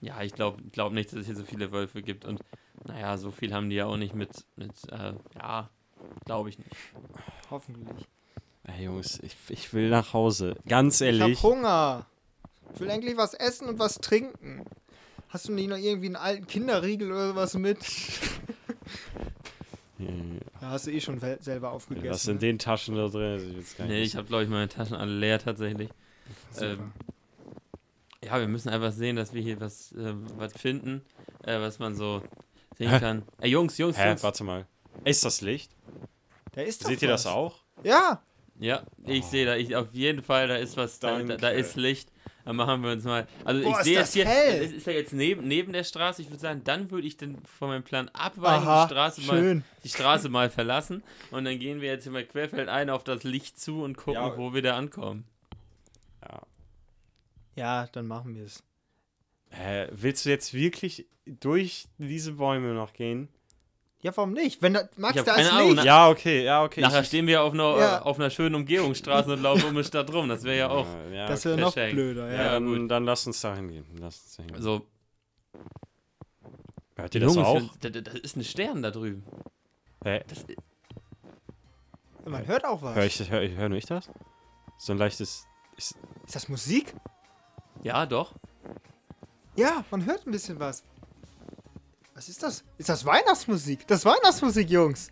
[0.01, 2.25] Ja, ich glaube glaub nicht, dass es hier so viele Wölfe gibt.
[2.25, 2.40] Und
[2.85, 5.70] naja, so viel haben die ja auch nicht mit, mit äh, ja,
[6.25, 6.70] glaube ich nicht.
[7.51, 8.09] Hoffentlich.
[8.64, 10.57] Ey, Jungs, ich, ich will nach Hause.
[10.66, 11.37] Ganz Ich ehrlich.
[11.37, 12.07] hab Hunger.
[12.75, 14.64] Ich will eigentlich was essen und was trinken.
[15.33, 17.79] Hast du nicht noch irgendwie einen alten Kinderriegel oder sowas mit?
[20.61, 22.11] Da hast du eh schon selber aufgegessen.
[22.11, 22.40] Was sind ne?
[22.40, 23.33] den Taschen da drin?
[23.35, 25.90] Also ich Nee, ich habe, glaube ich, meine Taschen alle leer tatsächlich.
[26.61, 26.92] Ähm,
[28.25, 31.03] ja, wir müssen einfach sehen, dass wir hier was, äh, was finden,
[31.45, 32.23] äh, was man so
[32.79, 32.99] sehen Hä?
[33.01, 33.23] kann.
[33.40, 34.23] Ey, Jungs, Jungs, Hä, Jungs.
[34.23, 34.66] warte mal.
[35.05, 35.71] Ist das Licht?
[36.53, 37.33] Da ist Seht ihr das was.
[37.33, 37.61] auch?
[37.83, 38.23] Ja,
[38.59, 41.77] Ja, ich sehe da, ich, auf jeden Fall, da ist was, da, da, da ist
[41.77, 42.11] Licht.
[42.44, 43.26] Dann machen wir uns mal.
[43.44, 44.64] Also Boah, ich sehe jetzt hier, hell.
[44.64, 47.38] es ist ja jetzt neben, neben der Straße, ich würde sagen, dann würde ich dann
[47.44, 51.81] von meinem Plan abweichen, aha, die Straße mal die Straße mal verlassen und dann gehen
[51.81, 54.37] wir jetzt hier mal querfeldein auf das Licht zu und gucken, Ja.
[54.37, 55.24] wo wir da ankommen.
[56.22, 56.40] Ja.
[57.55, 58.62] Ja, dann machen wir es.
[59.50, 63.28] Hä, willst du jetzt wirklich durch diese Bäume noch gehen?
[64.03, 64.61] Ja, warum nicht?
[64.62, 65.77] Wenn da, Max, Ich da keine ist Ahnung, Licht.
[65.77, 66.81] na- Ja, okay, ja, okay.
[66.81, 68.03] Nachher ich- stehen wir auf einer, Ja.
[68.03, 70.29] auf einer schönen Umgehungsstraße und laufen um die Stadt rum.
[70.29, 70.87] Das wäre ja auch.
[71.12, 71.51] Ja, das okay.
[71.57, 72.43] wäre noch blöder, ja.
[72.43, 73.85] ja, dann, dann lass uns da hingehen.
[74.01, 74.62] Lass uns da hingehen.
[74.62, 74.87] So,
[76.97, 77.62] Hört ihr das Jungs, auch?
[77.81, 79.25] Da, da, da ist ein Stern da drüben.
[80.05, 80.23] Hä?
[80.29, 80.45] Das,
[82.25, 82.95] Man hört auch was.
[82.95, 84.09] Hör, ich, hör, hör nur ich das?
[84.79, 85.47] So ein leichtes.
[85.77, 86.95] Ist, Ist das Musik?
[87.83, 88.35] ja, doch.
[89.57, 90.83] Ja, man hört ein bisschen was.
[92.14, 92.62] Was ist das?
[92.77, 93.87] Ist das Weihnachtsmusik?
[93.87, 95.09] Das ist Weihnachtsmusik, Jungs.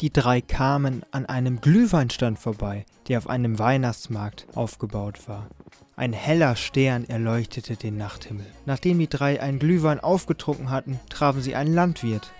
[0.00, 5.48] Die drei kamen an einem Glühweinstand vorbei, der auf einem Weihnachtsmarkt aufgebaut war.
[5.96, 8.46] Ein heller Stern erleuchtete den Nachthimmel.
[8.64, 12.32] Nachdem die drei einen Glühwein aufgetrunken hatten, trafen sie einen Landwirt.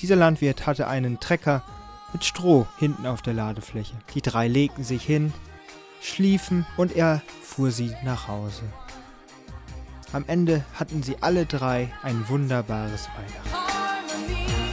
[0.00, 1.62] Dieser Landwirt hatte einen Trecker
[2.12, 3.94] mit Stroh hinten auf der Ladefläche.
[4.14, 5.32] Die drei legten sich hin,
[6.02, 8.62] schliefen und er fuhr sie nach Hause.
[10.12, 14.65] Am Ende hatten sie alle drei ein wunderbares Weihnachten.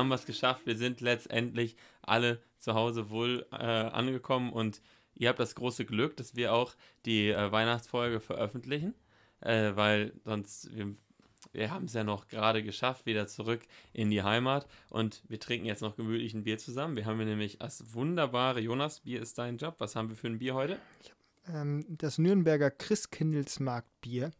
[0.00, 0.66] Haben wir es geschafft.
[0.66, 4.82] Wir sind letztendlich alle zu Hause wohl äh, angekommen und
[5.14, 6.74] ihr habt das große Glück, dass wir auch
[7.04, 8.94] die äh, Weihnachtsfolge veröffentlichen,
[9.40, 10.94] äh, weil sonst, wir,
[11.52, 13.60] wir haben es ja noch gerade geschafft, wieder zurück
[13.92, 16.96] in die Heimat und wir trinken jetzt noch gemütlich ein Bier zusammen.
[16.96, 19.76] Wir haben nämlich das wunderbare Jonas, Bier ist dein Job.
[19.78, 20.78] Was haben wir für ein Bier heute?
[21.46, 24.32] Ähm, das Nürnberger Christkindlesmarktbier.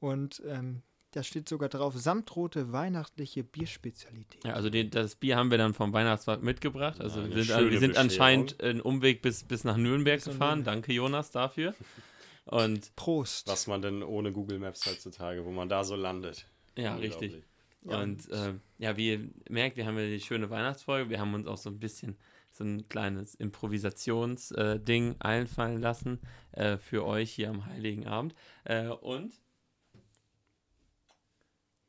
[0.00, 0.82] Und ähm,
[1.12, 4.44] da steht sogar drauf, samtrote weihnachtliche Bierspezialität.
[4.44, 7.00] Ja, also den, das Bier haben wir dann vom Weihnachtsmarkt mitgebracht.
[7.00, 10.60] Also Ja, wir sind, wir sind anscheinend einen Umweg bis, bis nach Nürnberg Bis gefahren.
[10.60, 10.74] Nürnberg.
[10.74, 11.74] Danke, Jonas, dafür.
[12.46, 13.46] Und Prost.
[13.46, 16.46] Was man denn ohne Google Maps heutzutage, wo man da so landet.
[16.76, 17.42] ja, richtig.
[17.84, 18.00] Ja.
[18.00, 21.10] Und äh, ja, wie ihr merkt, wir haben ja die schöne Weihnachtsfolge.
[21.10, 22.16] Wir haben uns auch so ein bisschen
[22.50, 26.20] so ein kleines Improvisationsding einfallen lassen
[26.52, 28.34] äh, für euch hier am Heiligen Abend.
[28.64, 29.32] Äh, und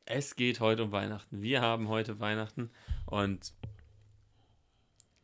[0.06, 1.42] es geht heute um Weihnachten.
[1.42, 2.70] Wir haben heute Weihnachten
[3.06, 3.52] und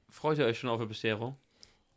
[0.09, 1.37] freut ihr euch schon auf die Bescherung?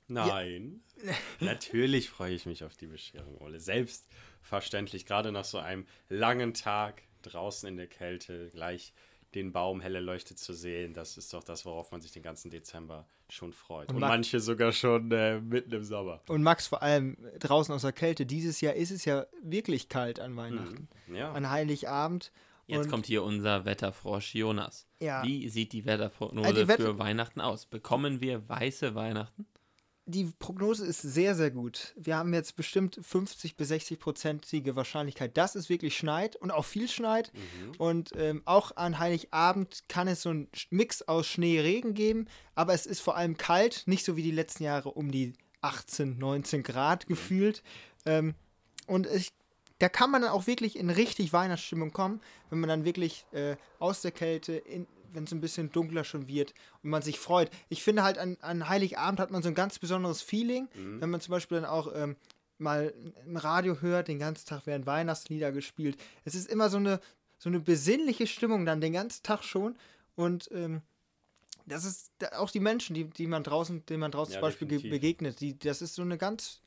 [0.07, 0.81] Nein.
[1.39, 3.59] Natürlich freue ich mich auf die Bescherung, Ole.
[3.59, 8.93] Selbstverständlich, gerade nach so einem langen Tag draußen in der Kälte, gleich
[9.33, 12.51] den Baum helle Leuchte zu sehen, das ist doch das, worauf man sich den ganzen
[12.51, 13.89] Dezember schon freut.
[13.89, 16.21] Und Und manche sogar schon äh, mitten im Sommer.
[16.27, 20.19] Und Max, vor allem draußen aus der Kälte, dieses Jahr ist es ja wirklich kalt
[20.19, 20.87] an Weihnachten.
[21.11, 21.31] Ja.
[21.31, 22.31] An Heiligabend.
[22.67, 24.87] Jetzt Und- kommt hier unser Wetterfrosch Jonas.
[24.99, 25.23] Ja.
[25.23, 27.65] Wie sieht die Wetterprognose Also die Wett- für Weihnachten aus?
[27.65, 29.45] Bekommen wir weiße Weihnachten?
[30.05, 31.93] Die Prognose ist sehr, sehr gut.
[31.95, 36.65] Wir haben jetzt bestimmt 50 bis 60 prozentige Wahrscheinlichkeit, dass es wirklich schneit und auch
[36.65, 37.31] viel schneit.
[37.77, 42.73] Und ähm, auch an Heiligabend kann es so einen Mix aus Schnee, Regen geben, aber
[42.73, 46.63] es ist vor allem kalt, nicht so wie die letzten Jahre um die 18, 19
[46.63, 47.63] Grad gefühlt.
[48.05, 48.35] Ähm,
[48.87, 49.29] und ich,
[49.79, 53.55] da kann man dann auch wirklich in richtig Weihnachtsstimmung kommen, wenn man dann wirklich äh,
[53.79, 54.61] aus der Kälte,
[55.13, 56.53] wenn es ein bisschen dunkler schon wird
[56.83, 57.49] und man sich freut.
[57.69, 61.21] Ich finde halt an, an Heiligabend hat man so ein ganz besonderes Feeling, wenn man
[61.21, 62.15] zum Beispiel dann auch ähm,
[62.57, 62.93] mal
[63.25, 65.97] im Radio hört, den ganzen Tag werden Weihnachtslieder gespielt.
[66.23, 66.99] Es ist immer so eine,
[67.37, 69.75] so eine besinnliche Stimmung dann den ganzen Tag schon
[70.15, 70.81] und ähm,
[71.65, 74.67] das ist auch die Menschen, die, die man draußen, denen man draußen Ja, zum Beispiel
[74.89, 76.59] begegnet, die, das ist so eine ganz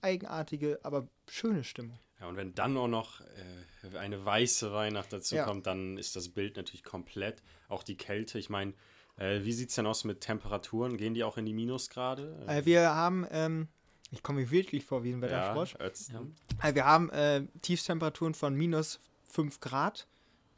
[0.00, 1.98] eigenartige, aber schöne Stimmung.
[2.20, 5.44] Ja, und wenn dann auch noch äh, eine weiße Weihnacht dazu Ja.
[5.44, 7.42] kommt, dann ist das Bild natürlich komplett.
[7.68, 8.38] Auch die Kälte.
[8.38, 8.72] Ich meine,
[9.16, 10.96] äh, wie sieht es denn aus mit Temperaturen?
[10.96, 12.44] Gehen die auch in die Minusgrade?
[12.46, 13.68] Äh, wir haben, ähm,
[14.10, 15.76] ich komme mir wirklich vor wie ein ja, Wetterfrosch.
[15.80, 16.36] Ötztaten.
[16.62, 20.06] Äh, wir haben äh, Tiefstemperaturen von minus 5 Grad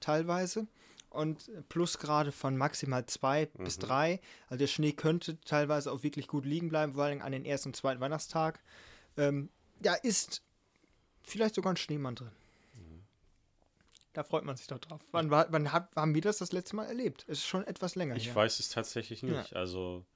[0.00, 0.66] teilweise
[1.10, 4.20] und Plusgrade von maximal 2 bis 3.
[4.48, 7.70] Also der Schnee könnte teilweise auch wirklich gut liegen bleiben, vor allem an den ersten
[7.70, 8.60] und zweiten Weihnachtstag.
[9.16, 9.48] Ähm,
[9.80, 10.42] da ist
[11.26, 12.30] vielleicht sogar ein Schneemann drin.
[14.12, 15.02] Da freut man sich doch drauf.
[15.12, 17.24] Wann, war, wann hab, haben wir das das letzte Mal erlebt?
[17.28, 18.34] Es ist schon etwas länger Ich her.
[18.34, 19.54] weiß es tatsächlich nicht.
[19.54, 20.06] Also,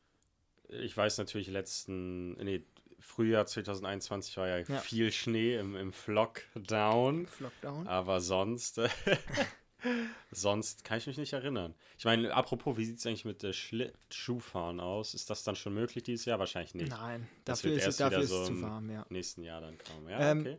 [0.68, 2.62] ich weiß natürlich, letzten, nee,
[2.98, 4.78] Frühjahr 2021 war ja, Ja.
[4.78, 7.28] viel Schnee im, im Flockdown.
[7.40, 7.86] Lockdown.
[7.88, 8.80] Aber sonst,
[10.30, 11.74] sonst kann ich mich nicht erinnern.
[11.98, 15.12] Ich meine, apropos, wie sieht es eigentlich mit äh, Schlittschuhfahren aus?
[15.14, 16.38] Ist das dann schon möglich dieses Jahr?
[16.38, 16.90] Wahrscheinlich nicht.
[16.90, 19.06] Nein, Das dafür wird ist, es, erst dafür wieder so es zu im warm, ja.
[19.10, 20.08] Nächsten Jahr dann kommen.
[20.08, 20.58] Ja, Ähm, okay.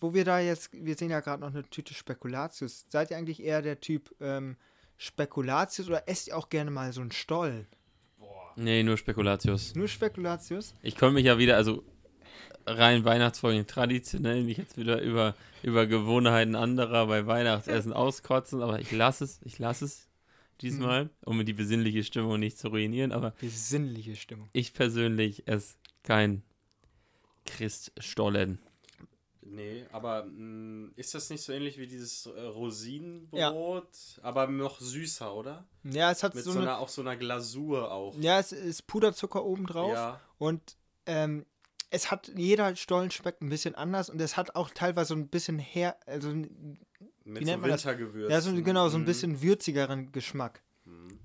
[0.00, 2.86] Wo wir da jetzt, wir sehen ja gerade noch eine Tüte Spekulatius.
[2.88, 4.56] Seid ihr eigentlich eher der Typ ähm,
[4.96, 7.66] Spekulatius oder esst ihr auch gerne mal so einen Stollen?
[8.56, 9.74] Nee, nur Spekulatius.
[9.74, 10.74] Nur Spekulatius?
[10.82, 11.84] Ich konnte mich ja wieder, also
[12.66, 18.92] rein Weihnachtsfolgen traditionell mich jetzt wieder über, über Gewohnheiten anderer bei Weihnachtsessen auskotzen, aber ich
[18.92, 20.08] lasse es, ich lasse es
[20.60, 24.48] diesmal, um die besinnliche Stimmung nicht zu ruinieren, aber Besinnliche Stimmung.
[24.52, 26.42] ich persönlich esse kein
[27.46, 28.60] Christstollen.
[29.44, 35.34] Nee, aber mh, ist das nicht so ähnlich wie dieses äh, Rosinenbrot, aber noch süßer,
[35.34, 35.66] oder?
[35.84, 36.68] Ja, es hat Mit so, so, eine.
[36.70, 38.16] einer, auch so einer Glasur auch.
[38.18, 39.92] Ja, es ist Puderzucker oben drauf.
[39.94, 40.20] Ja.
[40.38, 40.76] Und
[41.06, 41.44] ähm,
[41.90, 45.28] es hat, jeder Stollen schmeckt ein bisschen anders und es hat auch teilweise so ein
[45.28, 46.48] bisschen her, also Mit
[47.24, 47.84] wie so nennt man das?
[47.84, 49.06] Ja, so, genau, so ein Mhm.
[49.06, 50.62] bisschen würzigeren Geschmack.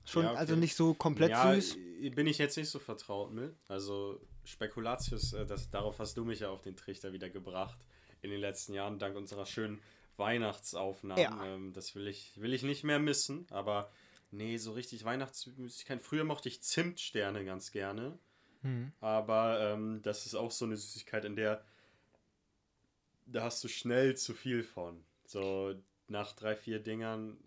[0.06, 0.40] Schon, Ja, okay.
[0.40, 1.78] also nicht so komplett ja, süß.
[2.16, 3.56] bin ich jetzt nicht so vertraut mit.
[3.68, 7.78] Also Spekulatius, äh, das, darauf hast du mich ja auf den Trichter wieder gebracht
[8.28, 9.82] in den letzten Jahren, dank unserer schönen
[10.18, 11.24] Weihnachtsaufnahmen.
[11.24, 11.46] Ja.
[11.46, 13.92] Ähm, das will ich, will ich nicht mehr missen, aber
[14.32, 16.02] nee, so richtig Weihnachtsmüßigkeit.
[16.02, 18.18] Früher mochte ich Zimtsterne ganz gerne,
[18.64, 18.92] Hm.
[19.02, 21.64] aber ähm, das ist auch so eine Süßigkeit, in der
[23.28, 25.04] da hast du schnell zu viel von.
[25.26, 25.76] So
[26.08, 27.38] nach drei, vier Dingern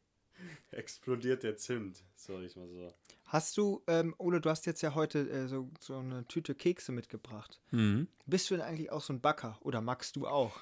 [0.70, 2.92] explodiert der Zimt, sag ich mal so.
[3.26, 6.92] Hast du, ähm, Ole, du hast jetzt ja heute äh, so, so eine Tüte Kekse
[6.92, 7.60] mitgebracht.
[7.72, 8.06] Mhm.
[8.26, 10.52] Bist du denn eigentlich auch so ein Backer oder magst du auch?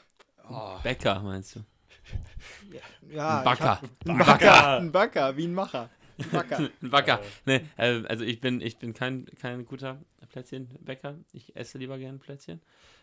[0.83, 1.61] Bäcker, meinst du?
[3.11, 3.81] Ja, Ein Backer.
[4.07, 4.79] Ein Backer.
[4.79, 5.89] Ein Backer, wie ein Macher.
[6.19, 6.59] Ein Backer.
[6.83, 7.21] Ein Bäcker.
[7.45, 10.01] Nee, äh, also ich bin, ich bin kein, kein guter
[10.31, 11.17] Plätzchenbäcker.
[11.33, 12.61] Ich esse lieber gern Plätzchen.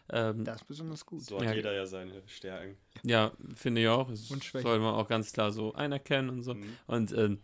[0.09, 1.22] Ähm, Das ist besonders gut.
[1.22, 1.53] So hat Ja.
[1.53, 2.78] jeder ja seine Stärken.
[3.03, 4.09] Ja, finde ich auch.
[4.09, 4.68] Das Und Schwächen.
[4.68, 6.53] sollte man auch ganz klar so anerkennen und so.
[6.53, 6.78] Mhm.
[6.88, 7.39] Und ähm,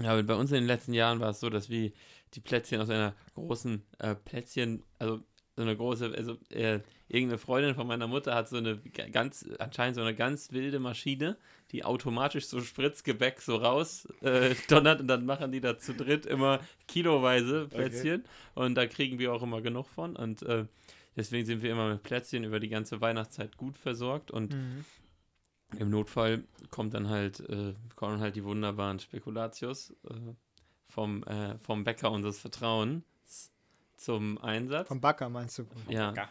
[0.00, 1.92] ja, aber bei uns in den letzten Jahren war es so, dass wir
[2.34, 5.20] die Plätzchen aus einer großen äh, Plätzchen, also
[5.54, 8.78] so eine große, also äh, irgendeine Freundin von meiner Mutter hat so eine
[9.12, 11.36] ganz, anscheinend so eine ganz wilde Maschine,
[11.72, 16.24] die automatisch so Spritzgebäck so raus äh, donnert und dann machen die da zu dritt
[16.24, 18.24] immer kiloweise Plätzchen.
[18.54, 20.16] Und da kriegen wir auch immer genug von.
[20.16, 20.64] Und äh,
[21.16, 24.30] deswegen sind wir immer mit Plätzchen über die ganze Weihnachtszeit gut versorgt.
[24.30, 24.84] Und Mhm.
[25.78, 30.14] Im Notfall kommt dann halt, äh, kommen halt die wunderbaren Spekulatius äh,
[30.88, 33.02] vom, äh, vom Bäcker unseres Vertrauens
[33.96, 34.88] zum Einsatz.
[34.88, 35.66] Vom Backer meinst du?
[35.88, 36.28] ja, Bäcker.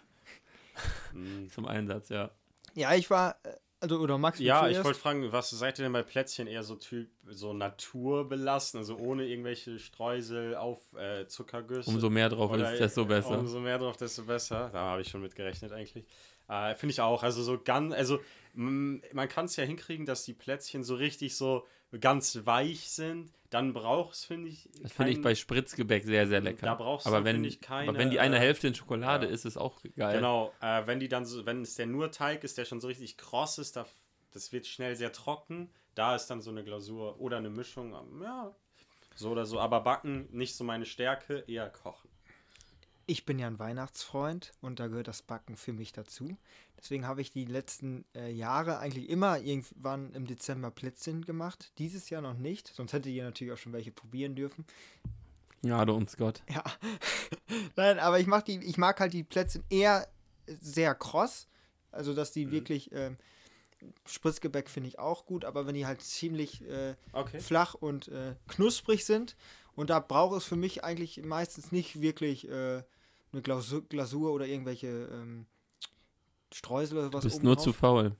[1.54, 2.32] Zum Einsatz, ja.
[2.76, 5.92] Ja, ich war, äh, also, oder Max, Ja, ich wollte fragen, was seid ihr denn
[5.92, 11.89] bei Plätzchen eher so Typ, so naturbelassen, also ohne irgendwelche Streusel auf äh, Zuckergüsse?
[11.89, 13.39] Umso mehr drauf Oder, ist, desto äh, besser.
[13.39, 14.70] Umso mehr drauf, desto besser.
[14.72, 16.06] Da habe ich schon mit gerechnet eigentlich.
[16.48, 17.24] Äh, Finde ich auch.
[17.24, 18.20] Also so ganz, also
[18.54, 21.66] man kann es ja hinkriegen, dass die Plätzchen so richtig so
[21.99, 23.32] ganz weich sind.
[23.49, 24.70] Dann braucht es, finde ich.
[24.82, 26.66] Das finde ich bei Spritzgebäck sehr, sehr lecker.
[26.66, 28.76] Da brauchst du, aber wenn, finde ich, keine, aber wenn die eine äh, Hälfte in
[28.76, 29.32] Schokolade ja.
[29.34, 30.16] ist, ist auch geil.
[30.16, 32.88] Genau, äh, wenn die dann so, wenn es der nur Teig ist, der schon so
[32.88, 33.86] richtig kross ist, da,
[34.32, 35.70] das wird schnell sehr trocken.
[35.95, 38.56] Da ist dann so eine Glasur oder eine Mischung, ähm, ja,
[39.16, 39.60] so oder so.
[39.60, 42.10] Aber backen nicht so meine Stärke, eher kochen.
[43.12, 46.38] Ich bin ja ein Weihnachtsfreund und da gehört das Backen für mich dazu.
[46.78, 51.74] Deswegen habe ich die letzten äh, Jahre eigentlich immer irgendwann im Dezember Plätzchen gemacht.
[51.78, 54.64] Dieses Jahr noch nicht, sonst hättet ihr natürlich auch schon welche probieren dürfen.
[55.62, 56.41] Gnade uns Gott.
[56.49, 56.64] Ja.
[57.76, 60.07] Nein, aber ich mag die, ich mag halt die Plätzchen eher
[60.47, 61.49] sehr kross.
[61.91, 63.18] Also dass die wirklich ähm,
[64.05, 67.41] Spritzgebäck finde ich auch gut, aber wenn die halt ziemlich äh, Okay.
[67.41, 69.36] flach und äh, knusprig sind.
[69.76, 72.84] Und da braucht es für mich eigentlich meistens nicht wirklich äh,
[73.32, 75.46] eine Glasur, Glasur oder irgendwelche ähm,
[76.54, 77.64] Streusel oder was Du bist oben nur drauf.
[77.64, 78.16] zu faul.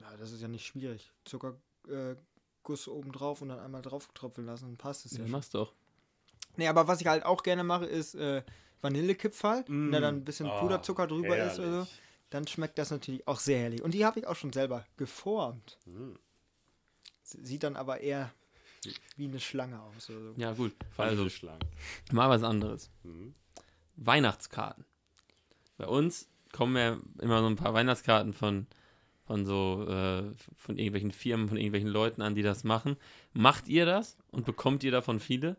[0.00, 1.12] Ja, das ist ja nicht schwierig.
[1.24, 1.58] Zuckerguss
[1.88, 2.16] äh,
[2.62, 5.18] Guss oben drauf und dann einmal drauf tropfen lassen, dann passt es ja.
[5.18, 5.32] Ja, schon.
[5.32, 5.74] mach's doch.
[6.56, 8.42] Nee, aber was ich halt auch gerne mache, ist äh,
[8.80, 9.64] Vanillekipferl.
[9.66, 10.02] Wenn da Mm.
[10.02, 12.00] dann ein bisschen Oh, Puderzucker drüber ist oder so, herrlich.
[12.30, 13.82] dann schmeckt das natürlich auch sehr herrlich.
[13.82, 15.78] Und die habe ich auch schon selber geformt.
[15.84, 16.12] Mm.
[17.22, 18.32] Sieht dann aber eher
[19.16, 20.08] wie eine Schlange aus.
[20.10, 20.34] Oder so.
[20.36, 20.72] Ja, gut.
[20.96, 21.60] Also Also, Schlangen.
[22.12, 22.90] mal was anderes.
[23.02, 23.34] Mhm.
[23.96, 24.84] Weihnachtskarten.
[25.76, 28.66] Bei uns kommen ja immer so ein paar Weihnachtskarten von,
[29.26, 32.96] von so, äh, von irgendwelchen Firmen, von irgendwelchen Leuten an, die das machen.
[33.32, 35.56] Macht ihr das und bekommt ihr davon viele?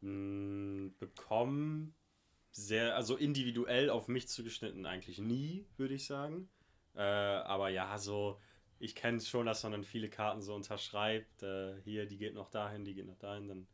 [0.00, 1.94] Mm, bekommen
[2.52, 6.48] sehr, also individuell auf mich zugeschnitten eigentlich nie, würde ich sagen.
[6.94, 8.40] Äh, aber ja, so,
[8.78, 11.42] ich kenne es schon, dass man dann viele Karten so unterschreibt.
[11.42, 13.66] Äh, hier, die geht noch dahin, die geht noch dahin, dann,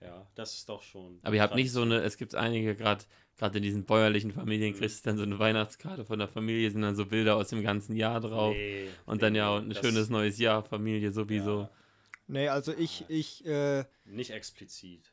[0.00, 1.20] ja, das ist doch schon.
[1.22, 3.04] Aber ihr habt nicht so eine, es gibt einige, gerade
[3.38, 4.78] gerade in diesen bäuerlichen Familien, Mhm.
[4.78, 7.62] kriegst du dann so eine Weihnachtskarte von der Familie, sind dann so Bilder aus dem
[7.62, 8.54] ganzen Jahr drauf.
[8.54, 11.60] Nee, Und dann nee, ja, nee, und ein schönes neues Jahr, Familie sowieso.
[11.62, 11.70] Ja,
[12.28, 15.12] Nee, also ich, ich äh, nicht explizit.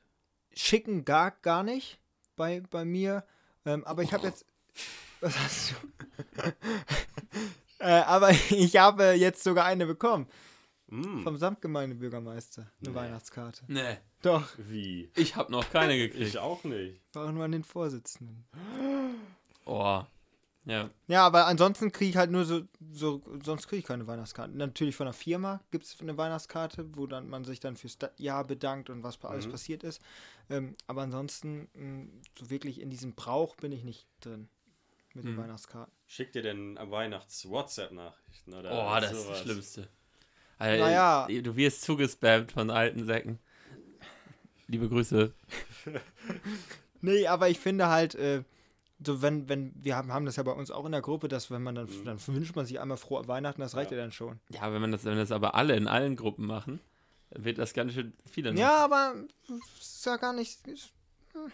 [0.56, 2.00] schicken gar, gar nicht
[2.36, 3.26] bei, bei mir.
[3.66, 4.46] Ähm, aber ich habe jetzt.
[5.20, 6.54] Was hast du?
[7.80, 10.28] äh, aber ich habe jetzt sogar eine bekommen.
[10.88, 12.72] Mm, Vom Samtgemeindebürgermeister.
[12.82, 12.96] Eine Nee.
[12.96, 13.64] Weihnachtskarte.
[13.68, 15.10] Nee, Doch, wie?
[15.16, 16.28] ich habe noch keine gekriegt.
[16.28, 17.02] Ich auch nicht.
[17.14, 18.46] war nur an den Vorsitzenden.
[19.66, 20.04] Oh.
[20.66, 22.62] Ja, Ja, aber ansonsten kriege ich halt nur so,
[22.92, 24.56] so sonst kriege ich keine Weihnachtskarte.
[24.56, 28.44] Natürlich von der Firma gibt es eine Weihnachtskarte, wo dann man sich dann fürs Jahr
[28.46, 29.52] bedankt und was bei alles Mhm.
[29.52, 30.02] passiert ist.
[30.50, 32.08] Ähm, aber ansonsten, mh,
[32.38, 34.50] so wirklich in diesem Brauch bin ich nicht drin
[35.16, 35.38] mit den Mhm.
[35.38, 35.94] Weihnachtskarten.
[36.06, 38.54] Schickt ihr denn Weihnachts-WhatsApp-Nachrichten?
[38.54, 39.38] oder oh, das ist sowas?
[39.38, 39.88] das Schlimmste.
[40.58, 41.28] Also, Naja.
[41.28, 43.40] Du wirst zugespammt von alten Säcken.
[44.70, 45.34] Liebe Grüße.
[47.02, 48.44] Nee, aber ich finde halt, äh,
[49.02, 51.50] so wenn, wenn, wir haben, haben das ja bei uns auch in der Gruppe, dass
[51.50, 52.04] wenn man dann, Mhm.
[52.04, 54.04] dann wünscht man sich einmal frohe Weihnachten, das reicht ja, Ja.
[54.04, 54.40] dann schon.
[54.50, 56.82] Ja, wenn man das, wenn das aber alle in allen Gruppen machen,
[57.30, 58.52] wird das ganz schön viele.
[58.52, 58.60] noch.
[58.60, 59.16] Ja, aber
[59.80, 60.68] ist ja gar nicht.
[60.68, 60.92] Ist,
[61.32, 61.50] hm.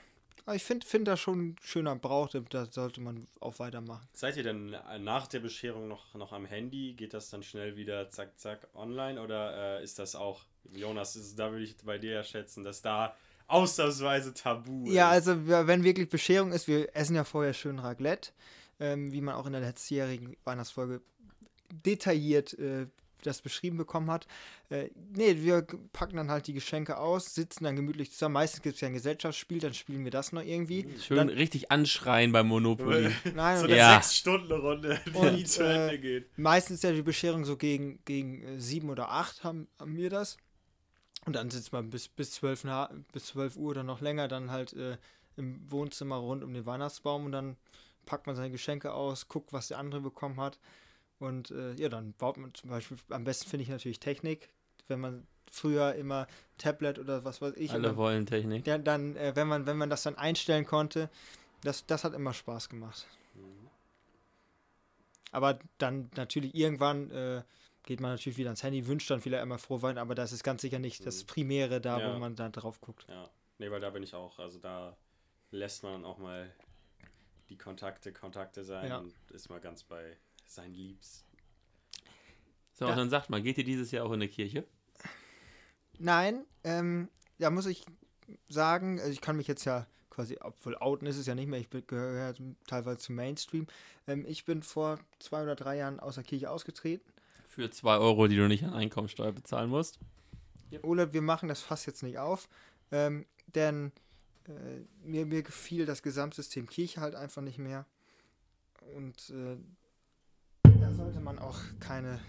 [0.47, 4.07] aber ich finde find das schon ein schöner Brauch, da sollte man auch weitermachen.
[4.13, 6.93] Seid ihr denn nach der Bescherung noch, noch am Handy?
[6.93, 9.21] Geht das dann schnell wieder zack, zack online?
[9.21, 10.41] Oder äh, ist das auch,
[10.73, 13.15] Jonas, ist, da würde ich bei dir ja schätzen, dass da
[13.47, 15.27] ausnahmsweise tabu Ja, ist.
[15.27, 18.31] also wir- wenn wirklich Bescherung ist, wir essen ja vorher schön Raclette,
[18.79, 21.01] ähm, wie man auch in der letztjährigen Weihnachtsfolge
[21.85, 22.87] detailliert äh,
[23.23, 24.27] das beschrieben bekommen hat.
[24.69, 28.33] Äh, nee, wir packen dann halt die Geschenke aus, sitzen dann gemütlich zusammen.
[28.33, 30.85] Meistens gibt es ja ein Gesellschaftsspiel, dann spielen wir das noch irgendwie.
[31.01, 33.09] Schön Dann- richtig anschreien beim Monopoly.
[33.35, 33.95] Nein, so eine Ja.
[33.99, 36.37] Sechs-Stunden-Runde, die Und, nie zu äh, Ende geht.
[36.37, 40.37] Meistens ja die Bescherung so gegen, gegen äh, sieben oder acht haben, haben wir das.
[41.25, 44.51] Und dann sitzt man bis, bis, zwölf, na, bis 12 Uhr oder noch länger dann
[44.51, 44.97] halt äh,
[45.37, 47.57] im Wohnzimmer rund um den Weihnachtsbaum und dann
[48.05, 50.59] packt man seine Geschenke aus, guckt, was der andere bekommen hat.
[51.19, 54.49] Und äh, ja, dann baut man zum Beispiel, am besten finde ich natürlich Technik,
[54.87, 57.71] wenn man früher immer Tablet oder was weiß ich.
[57.71, 58.67] Alle immer, wollen Technik.
[58.67, 61.09] ja, dann, äh, wenn man, wenn man das dann einstellen konnte,
[61.63, 63.07] das, das hat immer Spaß gemacht.
[65.31, 67.43] Aber dann natürlich irgendwann äh,
[67.85, 70.43] geht man natürlich wieder ans Handy, wünscht dann vielleicht einmal froh Weihnachten, aber das ist
[70.43, 72.01] ganz sicher nicht das Primäre da, Mhm.
[72.03, 72.13] Ja.
[72.15, 73.05] wo man da drauf guckt.
[73.07, 73.29] Ja,
[73.59, 74.39] nee, weil da bin ich auch.
[74.39, 74.97] Also da
[75.51, 76.51] lässt man auch mal
[77.49, 78.97] die Kontakte Kontakte sein Ja.
[78.97, 80.17] und ist mal ganz bei
[80.47, 81.25] seinen Liebsten.
[82.73, 82.91] So, Ja.
[82.91, 84.65] und dann sagt mal, geht ihr dieses Jahr auch in die Kirche?
[85.97, 87.09] Nein, ähm,
[87.39, 87.85] da muss ich
[88.49, 91.59] sagen, also ich kann mich jetzt ja quasi, obwohl outen ist es ja nicht mehr,
[91.59, 92.33] ich gehöre ja
[92.67, 93.67] teilweise zum Mainstream.
[94.07, 97.05] Ähm, ich bin vor zwei oder drei Jahren aus der Kirche ausgetreten.
[97.55, 99.97] Für 2 Euro, die du nicht an Einkommensteuer bezahlen musst.
[100.83, 102.49] Ole, wir machen das Fass jetzt nicht auf,
[102.91, 103.25] ähm,
[103.55, 103.93] denn
[104.49, 107.85] äh, mir, mir gefiel das Gesamtsystem Kirche halt einfach nicht mehr.
[108.93, 109.55] Und äh,
[110.81, 112.19] da sollte man auch keine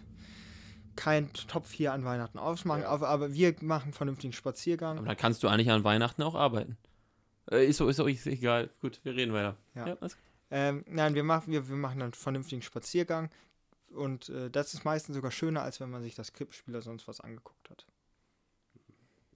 [0.95, 2.89] kein Top 4 an Weihnachten ausmachen, Ja.
[2.89, 4.97] aber, aber wir machen vernünftigen Spaziergang.
[4.99, 6.77] Aber dann kannst du eigentlich an Weihnachten auch arbeiten.
[7.51, 8.70] Äh, ist so, ist so, ist egal.
[8.81, 9.57] Gut, wir reden weiter.
[9.74, 9.97] Ja.
[10.01, 10.16] alles-
[10.53, 13.29] Ähm, nein, wir machen, wir, wir machen einen vernünftigen Spaziergang.
[13.91, 17.09] Und äh, das ist meistens sogar schöner, als wenn man sich das Krippenspiel oder sonst
[17.09, 17.87] was angeguckt hat.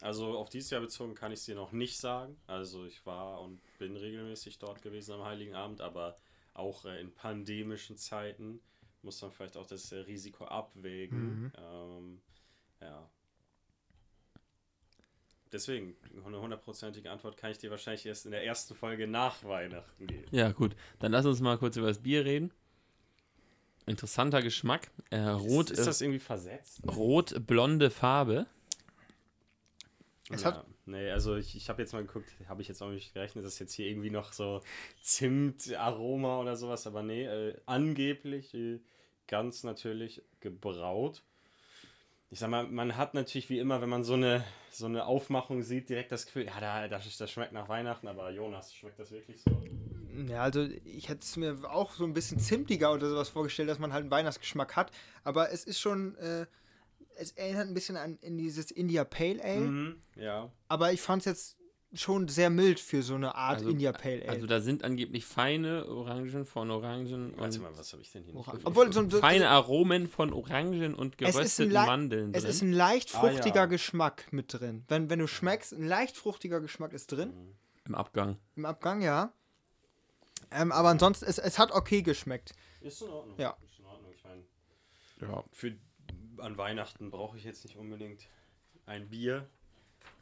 [0.01, 2.37] Also auf dieses Jahr bezogen kann ich es dir noch nicht sagen.
[2.47, 6.19] Also ich war und bin regelmäßig dort gewesen am Heiligen Abend, aber
[6.55, 8.61] auch äh, in pandemischen Zeiten
[9.03, 11.43] muss man vielleicht auch das äh, Risiko abwägen.
[11.43, 11.53] Mhm.
[11.57, 12.21] Ähm,
[12.81, 13.11] ja.
[15.53, 20.07] Deswegen, eine hundertprozentige Antwort kann ich dir wahrscheinlich erst in der ersten Folge nach Weihnachten
[20.07, 20.29] geben.
[20.31, 20.77] Ja, gut.
[21.01, 22.53] Dann lass uns mal kurz über das Bier reden.
[23.87, 24.91] Interessanter Geschmack.
[25.11, 26.81] Äh, rot, ist, ist das irgendwie versetzt?
[26.87, 28.47] rot-blonde Farbe.
[30.31, 32.91] Es ja, hat- nee, also ich, ich habe jetzt mal geguckt, habe ich jetzt auch
[32.91, 34.61] nicht gerechnet, dass jetzt hier irgendwie noch so
[35.03, 38.81] Zimt-Aroma oder sowas, aber nee, äh, angeblich äh,
[39.27, 41.23] ganz natürlich gebraut.
[42.33, 45.63] Ich sag mal, man hat natürlich wie immer, wenn man so eine, so eine Aufmachung
[45.65, 49.11] sieht, direkt das Gefühl, ja, da, das, das schmeckt nach Weihnachten, aber Jonas, schmeckt das
[49.11, 49.51] wirklich so?
[50.29, 53.79] Ja, also ich hätte es mir auch so ein bisschen zimtiger oder sowas vorgestellt, dass
[53.79, 54.91] man halt einen Weihnachtsgeschmack hat.
[55.25, 56.47] Aber es ist schon, äh,
[57.17, 59.61] es erinnert ein bisschen an in dieses India Pale Ale.
[59.61, 60.51] Mhm, ja.
[60.69, 61.57] Aber ich fand es jetzt
[61.93, 64.29] schon sehr mild für so eine Art Also- India Pale Ale.
[64.29, 68.33] Also da sind angeblich feine Orangen von Orangen Warte mal, was habe ich denn hier
[68.33, 68.67] nicht Ora- gefunden?
[68.69, 72.51] Obwohl so, so, feine Aromen von Orangen und gerösteten Mandeln es drin.
[72.51, 73.67] ist ein leicht Ah, fruchtiger ja.
[73.67, 74.85] Geschmack mit drin.
[74.87, 77.31] Wenn, wenn du schmeckst, ein leicht fruchtiger Geschmack ist drin.
[77.31, 77.55] Mhm.
[77.87, 78.37] Im Abgang.
[78.55, 79.33] Im Abgang, ja.
[80.51, 82.53] Ähm, aber ansonsten, es, es hat okay geschmeckt.
[82.81, 83.39] Ist in Ordnung.
[83.39, 83.57] Ja.
[83.63, 84.13] Ist in Ordnung.
[84.15, 84.43] Ich meine,
[85.21, 85.45] Ja.
[85.53, 85.77] für
[86.39, 88.27] an Weihnachten brauche ich jetzt nicht unbedingt
[88.87, 89.47] ein Bier,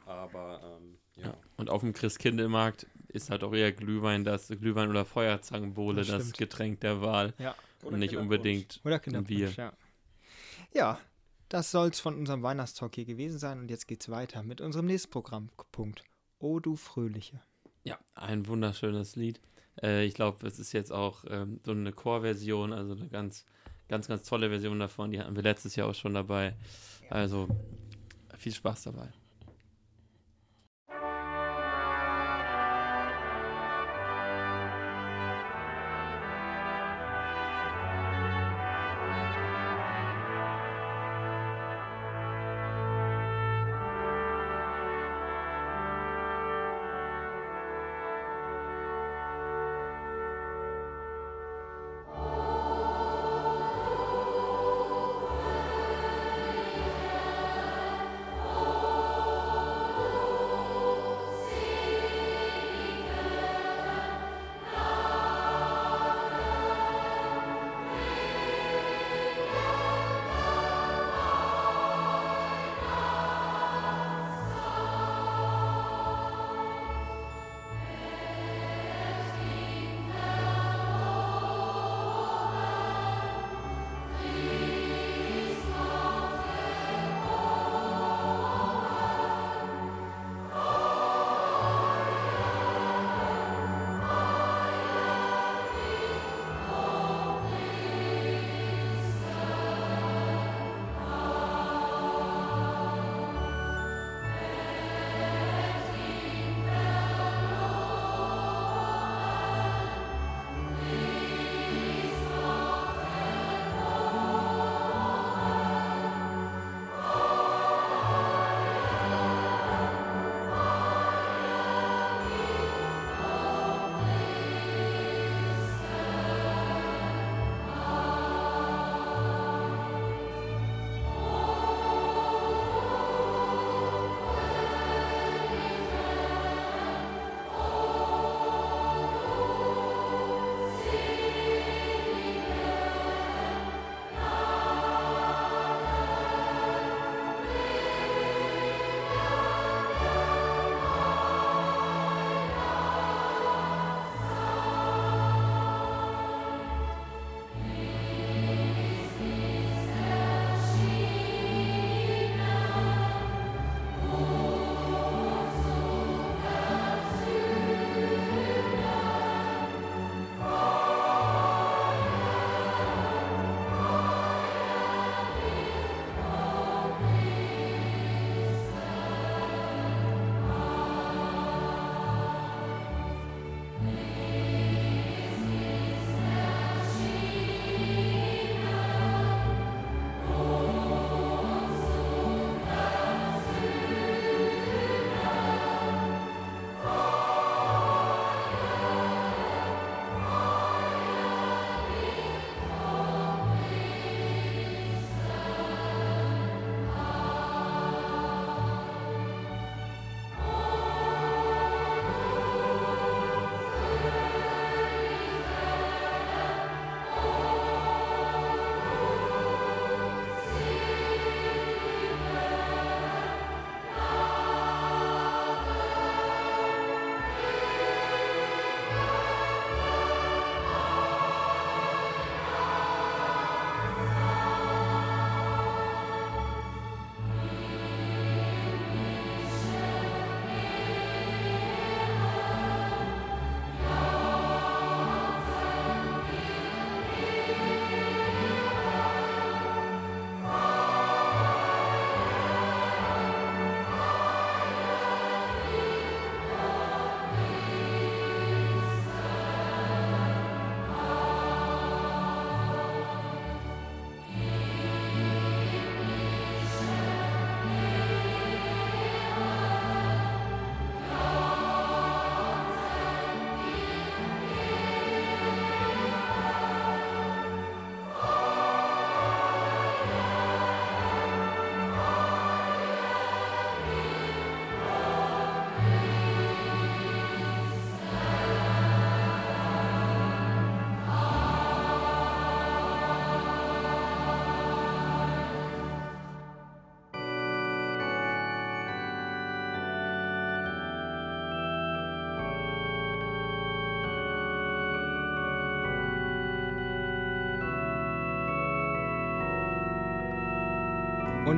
[0.05, 1.27] aber ähm, ja.
[1.27, 1.37] Ja.
[1.57, 6.33] Und auf dem Christkindlmarkt ist halt auch eher Glühwein, das Glühwein oder Feuerzangenbowle, Das das.
[6.33, 7.33] Getränk der Wahl.
[7.37, 7.55] Ja.
[7.83, 9.49] Oder und nicht unbedingt Oder ein Bier.
[9.51, 9.73] Ja.
[10.73, 10.99] Ja,
[11.47, 13.59] das soll es von unserem Weihnachtstalk hier gewesen sein.
[13.59, 16.03] Und jetzt geht's weiter mit unserem nächsten Programmpunkt.
[16.39, 17.41] O du Fröhliche.
[17.83, 19.39] Ja, ein wunderschönes Lied.
[19.81, 23.45] Äh, ich glaube, es ist jetzt auch ähm, so eine Chorversion, also eine ganz,
[23.87, 25.11] ganz, ganz tolle Version davon.
[25.11, 26.55] Die hatten wir letztes Jahr auch schon dabei.
[27.09, 27.47] Also
[28.37, 29.09] viel Spaß dabei.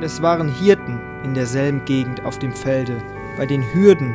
[0.02, 3.00] Und es waren Hirten in derselben Gegend auf dem Felde,
[3.36, 4.12] bei den Hürden,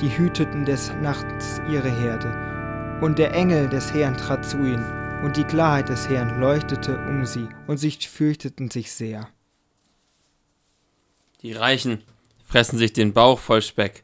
[0.00, 2.98] die hüteten des Nachts ihre Herde.
[3.00, 4.84] Und der Engel des Herrn trat zu ihnen,
[5.22, 9.28] und die Klarheit des Herrn leuchtete um sie, und sie fürchteten sich sehr.
[11.42, 12.02] Die Reichen
[12.44, 14.02] fressen sich den Bauch voll Speck.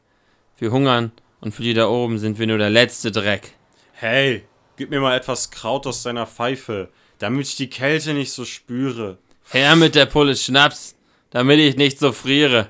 [0.57, 1.11] Wir hungern
[1.41, 3.55] und für die da oben sind wir nur der letzte Dreck.
[3.91, 4.45] Hey,
[4.77, 9.19] gib mir mal etwas Kraut aus deiner Pfeife, damit ich die Kälte nicht so spüre.
[9.51, 10.95] Her mit der Pulle Schnaps,
[11.35, 12.69] damit ich nicht so friere.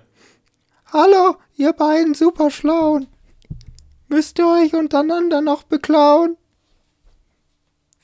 [0.91, 3.09] Hallo, ihr beiden Superschlauen.
[4.09, 6.39] Müsst ihr euch untereinander noch beklauen?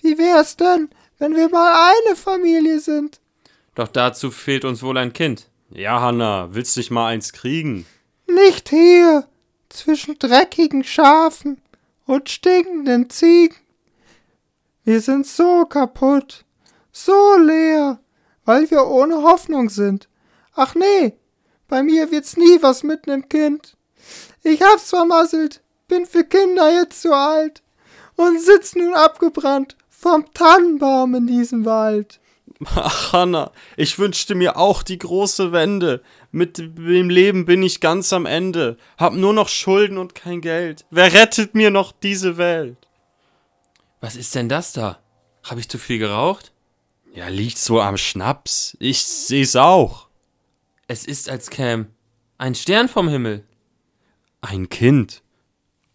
[0.03, 3.21] Wie wär's denn, wenn wir mal eine Familie sind?
[3.75, 5.49] Doch dazu fehlt uns wohl ein Kind.
[5.71, 7.87] Ja, Hanna, willst dich mal eins kriegen?
[8.27, 9.27] Nicht hier,
[9.71, 11.63] zwischen dreckigen Schafen
[12.05, 13.57] und stinkenden Ziegen.
[14.85, 16.45] Wir sind so kaputt,
[16.93, 17.99] so leer,
[18.45, 20.10] weil wir ohne Hoffnung sind.
[20.55, 21.15] Ach nee,
[21.69, 23.77] bei mir wird's nie was mit nem Kind.
[24.43, 27.63] Ich hab's vermasselt, bin für Kinder jetzt zu alt
[28.17, 32.21] und sitz nun abgebrannt vom Tannenbaum in diesem Wald.
[32.67, 36.03] Ach, Hanna, ich wünschte mir auch die große Wende.
[36.31, 38.77] Mit dem Leben bin ich ganz am Ende.
[38.99, 40.85] Hab nur noch Schulden und kein Geld.
[40.91, 42.77] Wer rettet mir noch diese Welt?
[44.01, 44.99] Was ist denn das da?
[45.43, 46.53] Hab ich zu viel geraucht?
[47.15, 48.77] Ja, liegt so am Schnaps.
[48.79, 50.10] Ich seh's auch.
[50.91, 51.86] Es ist, als käm
[52.36, 53.47] ein Stern vom Himmel.
[54.41, 55.22] Ein Kind.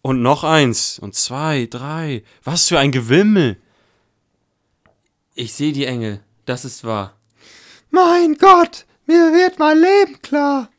[0.00, 0.98] Und noch eins.
[0.98, 2.22] Und zwei, drei.
[2.42, 3.60] Was für ein Gewimmel.
[5.34, 7.14] Ich seh die Engel, das ist wahr.
[7.90, 10.70] Mein Gott, mir wird mein Leben klar.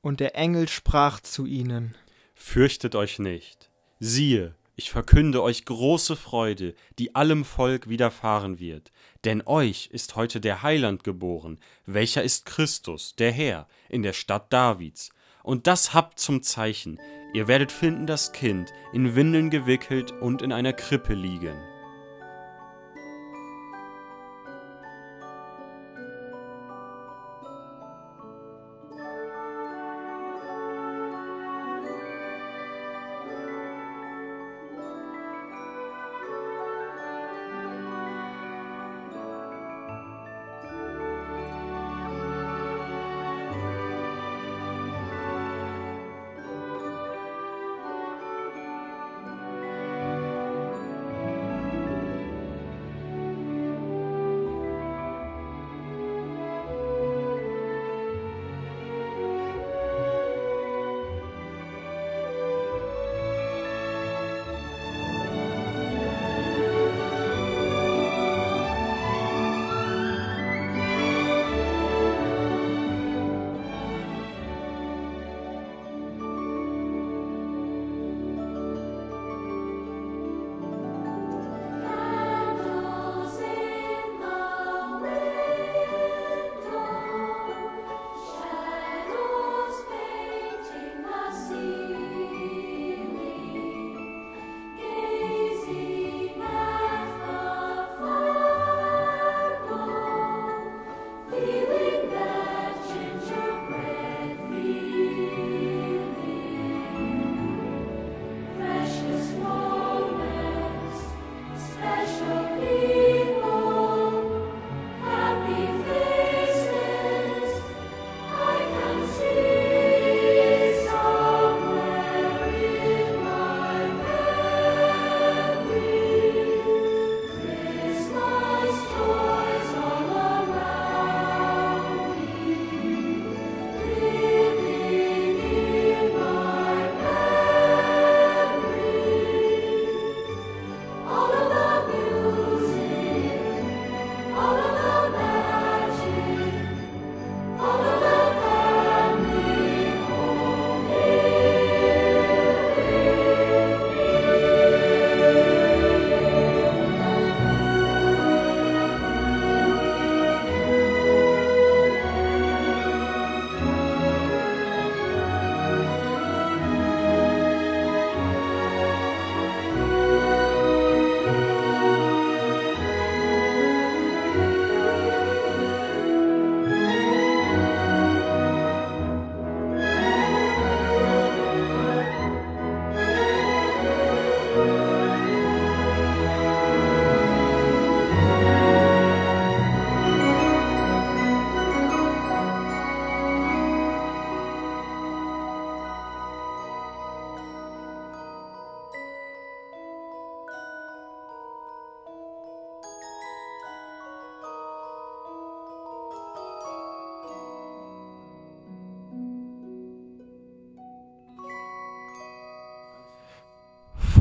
[0.00, 1.94] Und der Engel sprach zu ihnen.
[2.34, 3.68] Fürchtet euch nicht.
[4.00, 8.92] Siehe, ich verkünde euch große Freude, die allem Volk widerfahren wird.
[9.24, 14.52] Denn euch ist heute der Heiland geboren, welcher ist Christus, der Herr, in der Stadt
[14.52, 15.10] Davids.
[15.42, 17.00] Und das habt zum Zeichen,
[17.32, 21.56] ihr werdet finden das Kind, in Windeln gewickelt und in einer Krippe liegen.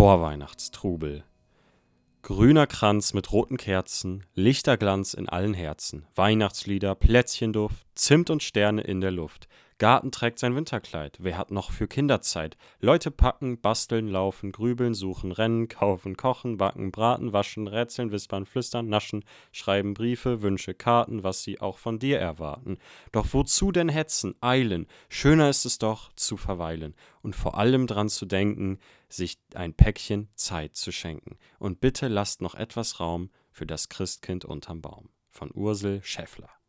[0.04, 1.24] Vorweihnachtstrubel.
[2.24, 9.00] Grüner Kranz mit roten Kerzen, Lichterglanz in allen Herzen, Weihnachtslieder, Plätzchenduft, Zimt und Sterne in
[9.00, 9.48] der Luft.
[9.84, 12.56] Garten trägt sein Winterkleid, wer hat noch für Kinderzeit?
[12.80, 18.88] Leute packen, basteln, laufen, grübeln, suchen, rennen, kaufen, kochen, backen, braten, waschen, rätseln, wispern, flüstern,
[18.88, 22.78] naschen, schreiben Briefe, Wünsche, Karten, was sie auch von dir erwarten.
[23.12, 24.88] Doch wozu denn hetzen, eilen?
[25.10, 28.80] Schöner ist es doch, zu verweilen und vor allem dran zu denken,
[29.10, 31.38] sich ein Päckchen Zeit zu schenken.
[31.60, 35.10] Und bitte lasst noch etwas Raum für das Christkind unterm Baum.
[35.28, 36.63] Von Ursel Schäffler.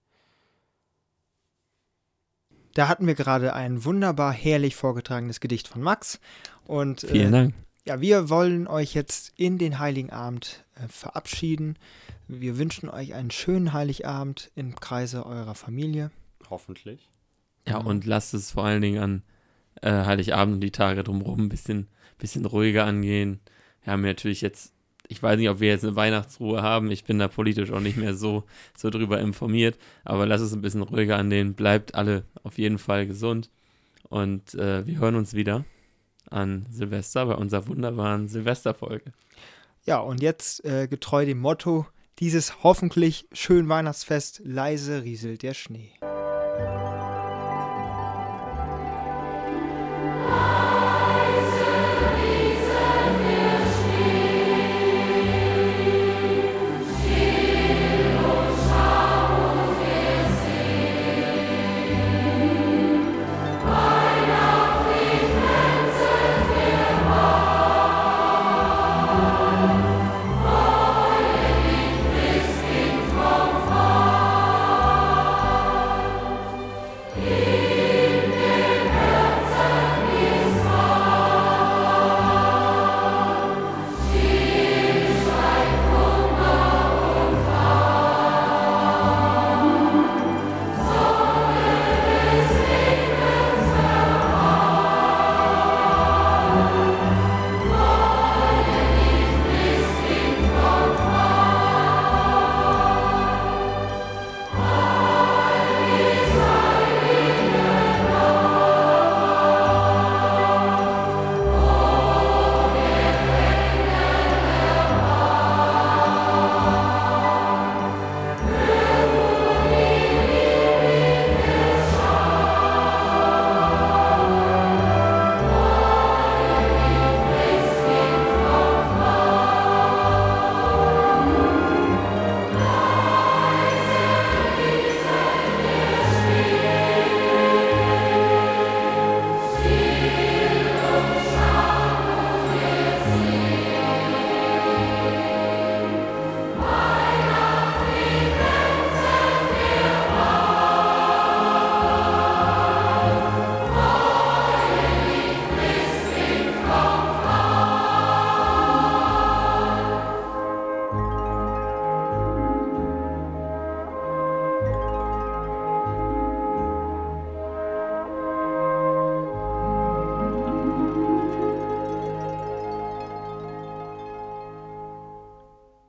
[2.75, 6.21] Da hatten wir gerade ein wunderbar herrlich vorgetragenes Gedicht von Max.
[6.67, 7.55] Und Vielen äh, Dank.
[7.87, 11.79] ja, wir wollen euch jetzt in den Heiligen Abend äh, verabschieden.
[12.27, 16.11] Wir wünschen euch einen schönen Heiligabend im Kreise eurer Familie.
[16.51, 17.09] Hoffentlich.
[17.67, 19.23] Ja, und lasst es vor allen Dingen an
[19.83, 23.41] äh, Heiligabend und die Tage drumherum ein bisschen, bisschen ruhiger angehen.
[23.83, 24.74] Wir haben ja natürlich jetzt,
[25.09, 26.91] ich weiß nicht, ob wir jetzt eine Weihnachtsruhe haben.
[26.91, 28.45] Ich bin da politisch auch nicht mehr so,
[28.77, 29.79] so drüber informiert.
[30.05, 31.55] Aber lasst es ein bisschen ruhiger angehen.
[31.55, 33.51] Bleibt alle auf jeden Fall gesund.
[34.09, 35.65] Und äh, wir hören uns wieder
[36.31, 39.13] an Silvester bei unserer wunderbaren Silvesterfolge.
[39.85, 41.87] Ja, und jetzt äh, getreu dem Motto
[42.19, 45.91] dieses hoffentlich schönen Weihnachtsfest, leise rieselt der Schnee.